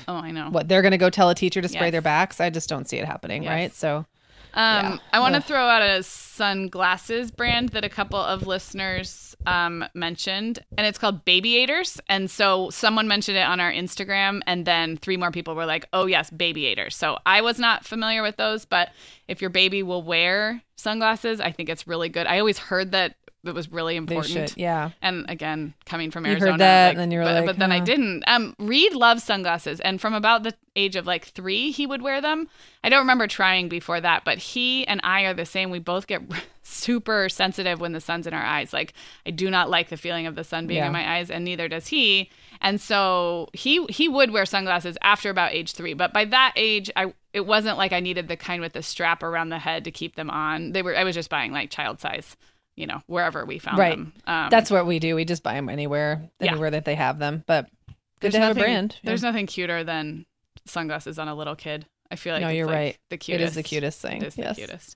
[0.08, 0.50] oh, I know.
[0.50, 1.92] what they're going to go tell a teacher to spray Yes.
[1.92, 2.40] their backs?
[2.40, 3.44] I just don't see it happening.
[3.44, 3.50] Yes.
[3.52, 3.74] Right.
[3.76, 4.06] So,
[4.54, 4.98] Um, Yeah.
[5.14, 10.60] I want to throw out a sunglasses brand that a couple of listeners um, mentioned,
[10.78, 12.00] and it's called Babiators.
[12.10, 15.88] And so someone mentioned it on our Instagram, and then three more people were like,
[15.94, 18.90] "Oh yes, Babiators." So I was not familiar with those, but
[19.28, 22.26] if your baby will wear sunglasses, I think it's really good.
[22.26, 23.16] I always heard that
[23.46, 24.50] it was really important.
[24.50, 24.58] should.
[24.58, 24.92] Yeah.
[25.02, 27.46] And again, coming from You heard Arizona, that, like, and then you were but, like,
[27.46, 28.24] but then I didn't.
[28.28, 32.20] Um, Reed loves sunglasses, and from about the age of like three, he would wear
[32.22, 32.48] them.
[32.84, 35.70] I don't remember trying before that, but he and I are the same.
[35.72, 36.22] We both get
[36.64, 38.74] super sensitive when the sun's in our eyes.
[38.74, 38.94] Like
[39.26, 40.88] I do not like the feeling of the sun being Yeah.
[40.88, 42.30] in my eyes, and neither does he.
[42.62, 46.92] And so he he would wear sunglasses after about age three, but by that age,
[46.96, 49.92] I it wasn't like I needed the kind with the strap around the head to
[49.92, 50.74] keep them on.
[50.74, 52.36] They were I was just buying like child size.
[52.80, 53.98] You know, wherever we found Right.
[53.98, 54.14] them.
[54.26, 55.16] Um, That's what we do.
[55.16, 56.52] We just buy them anywhere, Yeah.
[56.52, 57.44] anywhere that they have them.
[57.46, 58.96] But good There's to have nothing- a brand.
[59.04, 59.10] Yeah.
[59.10, 60.26] There's nothing cuter than
[60.66, 61.86] sunglasses on a little kid.
[62.10, 62.98] I feel like No, it's you're like right.
[63.10, 63.50] The cutest.
[63.50, 64.22] is the cutest thing.
[64.22, 64.56] It is yes.
[64.56, 64.96] the cutest.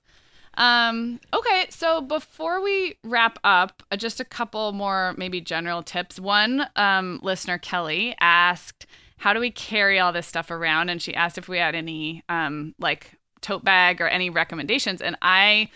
[0.56, 6.20] Um, okay, so before we wrap up, uh, just a couple more maybe general tips.
[6.20, 8.86] One um, listener, Kelly, asked,
[9.18, 12.24] "How do we carry all this stuff around?" And she asked if we had any
[12.30, 13.12] um, like
[13.42, 15.02] tote bag or any recommendations.
[15.02, 15.70] And I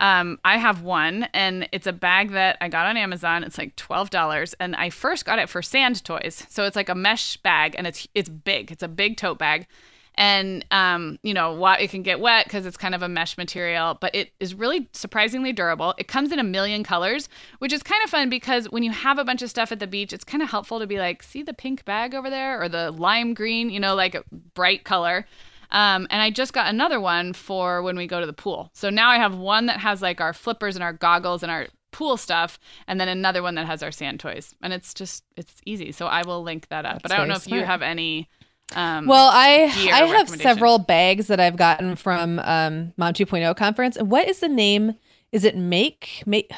[0.00, 3.42] um, I have one, and it's a bag that I got on Amazon.
[3.42, 6.46] It's like twelve dollars, and I first got it for sand toys.
[6.48, 8.70] So it's like a mesh bag, and it's it's big.
[8.70, 9.66] It's a big tote bag,
[10.14, 11.80] and um, you know what?
[11.80, 14.88] It can get wet because it's kind of a mesh material, but it is really
[14.92, 15.94] surprisingly durable.
[15.98, 17.28] It comes in a million colors,
[17.58, 19.86] which is kind of fun because when you have a bunch of stuff at the
[19.88, 22.68] beach, it's kind of helpful to be like, see the pink bag over there, or
[22.68, 24.22] the lime green, you know, like a
[24.54, 25.26] bright color.
[25.70, 28.70] Um, and I just got another one for when we go to the pool.
[28.74, 31.66] So now I have one that has like our flippers and our goggles and our
[31.90, 34.54] pool stuff, and then another one that has our sand toys.
[34.62, 35.92] And it's just it's easy.
[35.92, 37.02] So I will link that up.
[37.02, 38.28] but I don't know if you have any.
[38.74, 43.96] Um, Well, I I have several bags that I've gotten from um, Mom 2.0 conference.
[43.96, 44.94] And what is the name?
[45.32, 46.50] Is it Make Make?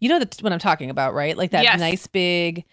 [0.00, 1.36] You know the, what I'm talking about, right?
[1.36, 1.78] Like that Yes.
[1.80, 2.64] nice big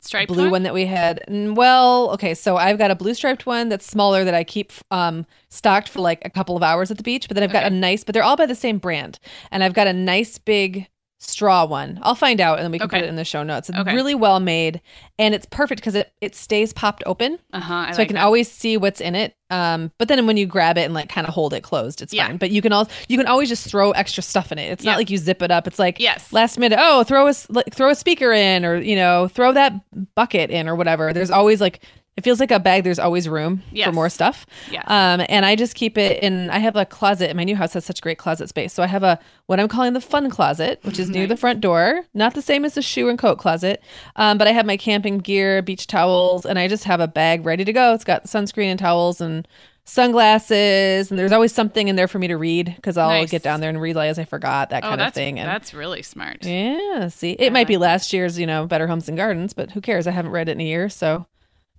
[0.00, 0.62] striped blue one?
[0.64, 1.22] that we had.
[1.28, 5.26] Well, okay, so I've got a blue striped one that's smaller that I keep um,
[5.48, 7.28] stocked for like a couple of hours at the beach.
[7.28, 7.74] But then I've got Okay.
[7.74, 9.18] a nice, but they're all by the same brand,
[9.50, 10.88] and I've got a nice big
[11.22, 11.98] straw one.
[12.02, 12.96] I'll find out and then we can Okay.
[12.98, 13.68] put it in the show notes.
[13.68, 13.94] It's Okay.
[13.94, 14.80] really well made
[15.18, 17.92] and it's perfect because it, it stays popped open Uh huh.
[17.92, 19.34] so I can always see what's in it.
[19.50, 22.14] Um, but then when you grab it and like kind of hold it closed, it's
[22.14, 22.26] Yeah.
[22.28, 22.38] fine.
[22.38, 24.70] But you can also you can always just throw extra stuff in it.
[24.72, 24.92] It's Yeah.
[24.92, 25.66] not like you zip it up.
[25.66, 26.32] It's like Yes.
[26.32, 26.78] last minute.
[26.80, 29.74] Oh, throw a like, throw a speaker in, or you know, throw that
[30.14, 31.12] bucket in, or whatever.
[31.12, 31.80] There's always like
[32.20, 32.84] it feels like a bag.
[32.84, 33.86] There's always room Yes.
[33.86, 34.44] for more stuff.
[34.70, 34.84] Yes.
[34.88, 36.50] Um, and I just keep it in.
[36.50, 37.30] I have a closet.
[37.30, 38.74] In my new house has such great closet space.
[38.74, 41.62] So I have a what I'm calling the fun closet, which is near the front
[41.62, 42.04] door.
[42.12, 43.82] Not the same as the shoe and coat closet.
[44.16, 47.46] Um, but I have my camping gear, beach towels, and I just have a bag
[47.46, 47.94] ready to go.
[47.94, 49.48] It's got sunscreen and towels and
[49.86, 53.30] sunglasses, and there's always something in there for me to read because I'll Nice.
[53.30, 55.38] get down there and realize I forgot that oh, kind of thing.
[55.38, 56.44] And that's really smart.
[56.44, 59.80] yeah, see, it might be last year's, you know, Better Homes and Gardens, but who
[59.80, 60.06] cares?
[60.06, 61.26] I haven't read it in a year, so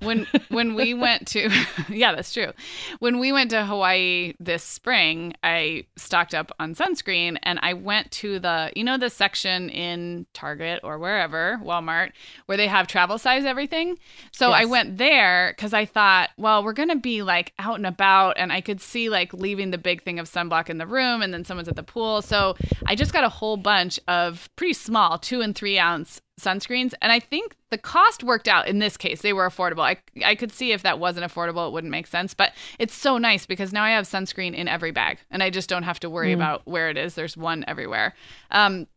[0.01, 1.49] when when we went to
[1.89, 2.51] yeah that's true.
[2.99, 8.11] When we went to hawaii this spring i stocked up on sunscreen and i went
[8.11, 12.11] to the you know the section in target or wherever walmart
[12.45, 13.97] where they have travel size everything?
[14.31, 18.37] So i went there because i thought well we're gonna be like out and about
[18.37, 21.33] and i could see like leaving the big thing of sunblock in the room and
[21.33, 22.21] then someone's at the pool.
[22.21, 26.93] So i just got a whole bunch of pretty small two and three ounce sunscreens.
[27.01, 29.21] And i think the cost worked out in this case.
[29.21, 29.83] They were affordable.
[29.83, 32.33] I, I could see if that wasn't affordable it wouldn't make sense.
[32.33, 35.69] But it's so nice because now i have sunscreen in every bag and i just
[35.69, 37.15] don't have to worry about where it is.
[37.15, 38.13] There's one everywhere.
[38.51, 38.87] Um,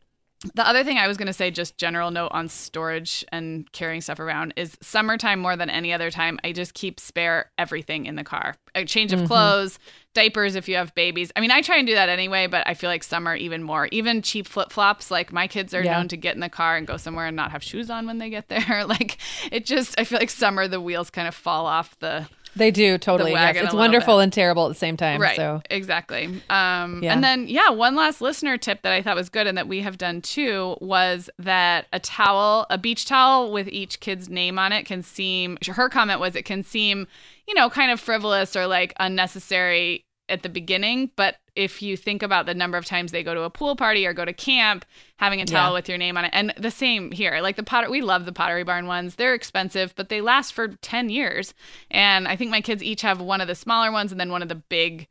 [0.53, 4.01] the other thing I was going to say, just general note on storage and carrying
[4.01, 6.39] stuff around, is summertime more than any other time.
[6.43, 8.55] I just keep spare everything in the car.
[8.75, 9.79] A change of clothes,
[10.15, 11.31] diapers if you have babies.
[11.35, 13.87] I mean, I try and do that anyway, but I feel like summer even more.
[13.91, 15.11] Even cheap flip flops.
[15.11, 15.97] Like my kids are Yeah.
[15.97, 18.17] known to get in the car and go somewhere and not have shoes on when
[18.17, 18.85] they get there.
[18.87, 19.19] like
[19.51, 22.97] it just, I feel like summer the wheels kind of fall off the they do
[22.97, 23.31] totally.
[23.33, 23.57] Yes.
[23.57, 24.23] It's wonderful bit.
[24.23, 25.19] and terrible at the same time.
[25.21, 25.35] Right.
[25.35, 26.41] So Exactly.
[26.49, 27.11] Um, Yeah.
[27.11, 29.81] And then, yeah, one last listener tip that I thought was good and that we
[29.81, 34.71] have done too was that a towel, a beach towel with each kid's name on
[34.71, 37.07] it can seem, her comment was it can seem,
[37.45, 41.11] you know, kind of frivolous or like unnecessary at the beginning.
[41.15, 44.05] But if you think about the number of times they go to a pool party
[44.05, 44.85] or go to camp,
[45.17, 45.73] having a towel Yeah.
[45.73, 47.39] with your name on it, and the same here.
[47.41, 49.15] Like the potter, we love the Pottery Barn ones.
[49.15, 51.53] They're expensive, but they last for ten years.
[51.91, 54.41] And I think my kids each have one of the smaller ones and then one
[54.41, 55.07] of the big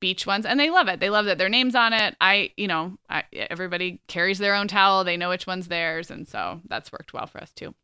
[0.00, 1.00] beach ones, and they love it.
[1.00, 2.14] They love that their names on it.
[2.20, 5.02] I, you know, I, everybody carries their own towel.
[5.02, 7.74] They know which one's theirs, and so that's worked well for us too.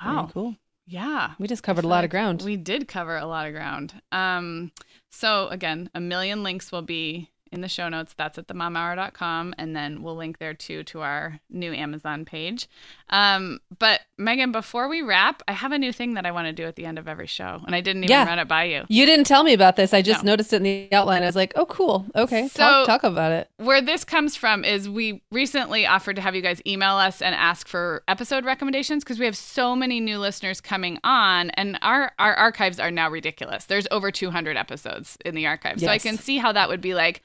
[0.00, 0.30] very Wow.
[0.32, 0.56] cool.
[0.90, 1.32] Yeah.
[1.38, 2.42] We just covered a lot like of ground.
[2.42, 4.00] We did cover a lot of ground.
[4.10, 4.72] Um,
[5.10, 8.14] so again, a million links will be in the show notes.
[8.16, 9.54] That's at themomhour.com.
[9.58, 12.68] And then we'll link there too to our new Amazon page.
[13.10, 16.52] Um, but Meagan, before we wrap, I have a new thing that I want to
[16.52, 17.62] do at the end of every show.
[17.66, 18.26] And I didn't even Yeah.
[18.26, 18.84] run it by you.
[18.88, 19.94] You didn't tell me about this.
[19.94, 20.32] I just No.
[20.32, 21.22] noticed it in the outline.
[21.22, 22.06] I was like, oh, cool.
[22.14, 22.48] Okay.
[22.48, 23.48] So- talk, talk about it.
[23.56, 27.34] where this comes from is we recently offered to have you guys email us and
[27.34, 32.12] ask for episode recommendations because we have so many new listeners coming on and our
[32.18, 33.64] our archives are now ridiculous.
[33.64, 35.80] There's over 200 episodes in the archive.
[35.80, 37.22] So I can see how that would be like,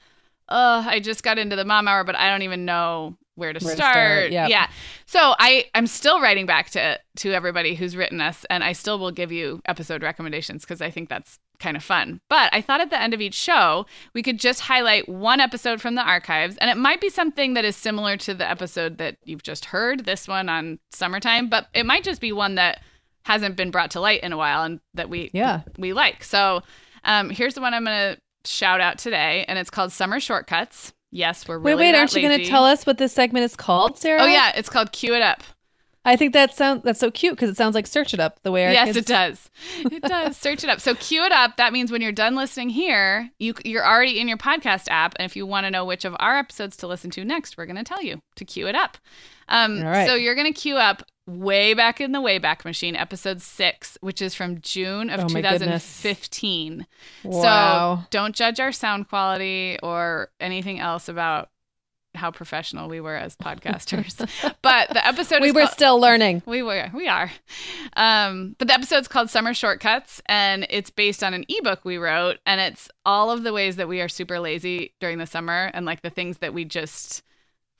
[0.48, 3.64] "Oh, I just got into the mom hour but I don't even know where to
[3.64, 4.48] Where to start." start, yep.
[4.50, 4.68] Yeah.
[5.06, 8.98] So I I'm still writing back to to everybody who's written us and I still
[8.98, 12.20] will give you episode recommendations because I think that's kind of fun.
[12.28, 15.80] But I thought at the end of each show, we could just highlight one episode
[15.80, 19.16] from the archives and it might be something that is similar to the episode that
[19.24, 22.80] you've just heard, this one on summertime, but it might just be one that
[23.24, 25.62] hasn't been brought to light in a while and that we Yeah.
[25.78, 26.22] we like.
[26.24, 26.62] So,
[27.04, 30.92] um here's the one I'm going to shout out today and it's called Summer Shortcuts.
[31.10, 31.98] Yes, we're really wait, wait.
[31.98, 34.22] Aren't you going to tell us what this segment is called, Sarah?
[34.22, 35.42] Oh yeah, it's called Cue It Up.
[36.06, 38.52] I think that sounds that's so cute because it sounds like search it up the
[38.52, 39.50] way our yes, kids- it does.
[39.78, 40.36] It does.
[40.36, 40.80] Search it up.
[40.80, 41.56] So cue it up.
[41.56, 45.24] That means when you're done listening here, you you're already in your podcast app, and
[45.24, 47.76] if you want to know which of our episodes to listen to next, we're going
[47.76, 48.98] to tell you to cue it up.
[49.48, 50.06] Um, All right.
[50.06, 54.20] So you're going to queue up way back in the Wayback Machine, episode six, which
[54.20, 56.86] is from June of Oh 2015.
[57.24, 57.98] Wow.
[58.00, 61.48] So don't judge our sound quality or anything else about
[62.14, 64.16] how professional we were as podcasters.
[64.62, 66.42] but the episode we is were called- still learning.
[66.46, 66.88] we were.
[66.94, 67.30] We are.
[67.96, 72.38] Um, but the episode's called Summer Shortcuts, and it's based on an ebook we wrote,
[72.46, 75.86] and it's all of the ways that we are super lazy during the summer and
[75.86, 77.22] like the things that we just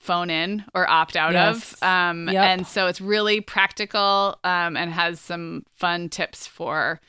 [0.04, 1.72] phone in or opt out Yes.
[1.72, 1.82] of.
[1.82, 2.44] Um, Yep.
[2.44, 7.00] And so it's really practical um, and has some fun tips for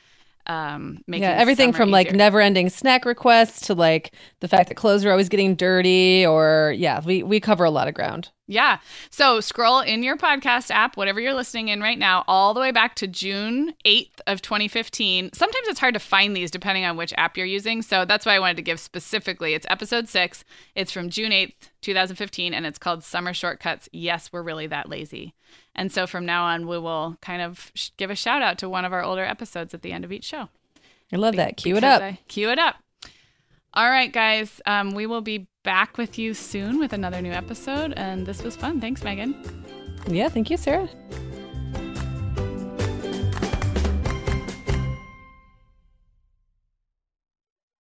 [0.46, 4.76] um, making Yeah, everything from like never ending snack requests to like the fact that
[4.76, 8.30] clothes are always getting dirty or yeah, we, we cover a lot of ground.
[8.48, 8.78] Yeah.
[9.10, 12.70] So scroll in your podcast app, whatever you're listening in right now, all the way
[12.70, 15.30] back to June 8th of 2015.
[15.32, 17.82] Sometimes it's hard to find these depending on which app you're using.
[17.82, 19.54] So that's why I wanted to give specifically.
[19.54, 20.44] It's episode six.
[20.76, 23.88] It's from June 8th, 2015, and it's called Summer Shortcuts.
[23.92, 25.34] Yes, we're really that lazy.
[25.74, 28.68] And so from now on, we will kind of sh- give a shout out to
[28.68, 30.48] one of our older episodes at the end of each show.
[31.12, 31.56] I love that.
[31.56, 32.00] Cue it up.
[32.02, 32.76] I- cue it up.
[33.76, 34.62] All right, guys.
[34.64, 37.92] Um, we will be back with you soon with another new episode.
[37.94, 38.80] And this was fun.
[38.80, 39.36] Thanks, Meagan.
[40.08, 40.88] Yeah, thank you, Sarah.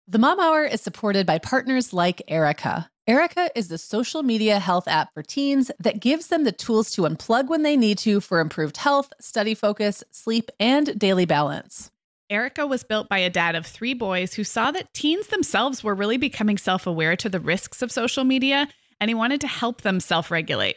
[0.09, 2.89] The Mom Hour is supported by partners like Erika.
[3.07, 7.03] Erika is the social media health app for teens that gives them the tools to
[7.03, 11.92] unplug when they need to for improved health, study focus, sleep, and daily balance.
[12.33, 15.95] Erika was built by a dad of three boys who saw that teens themselves were
[15.95, 18.69] really becoming self aware to the risks of social media,
[18.99, 20.77] and he wanted to help them self regulate.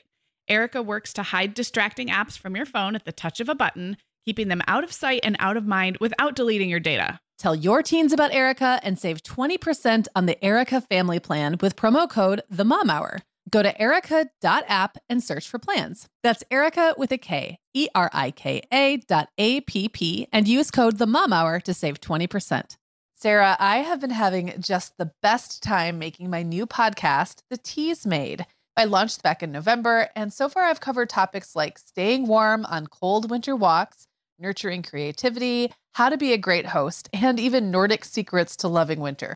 [0.49, 3.95] Erika works to hide distracting apps from your phone at the touch of a button,
[4.25, 7.21] keeping them out of sight and out of mind without deleting your data.
[7.39, 12.09] Tell your teens about Erika and save 20% on the Erika family plan with promo
[12.09, 13.21] code The Mom Hour.
[13.49, 16.07] Go to erika.app and search for plans.
[16.23, 20.47] That's Erika with a K, E R I K A dot A P P, and
[20.47, 22.77] use code The Mom Hour to save 20%.
[23.17, 28.45] Sarah, I have been having just the best time making my new podcast, The Teasmade.
[28.75, 32.87] I launched back in November, and so far I've covered topics like staying warm on
[32.87, 38.57] cold winter walks, nurturing creativity, how to be a great host, and even Nordic secrets
[38.57, 39.35] to loving winter.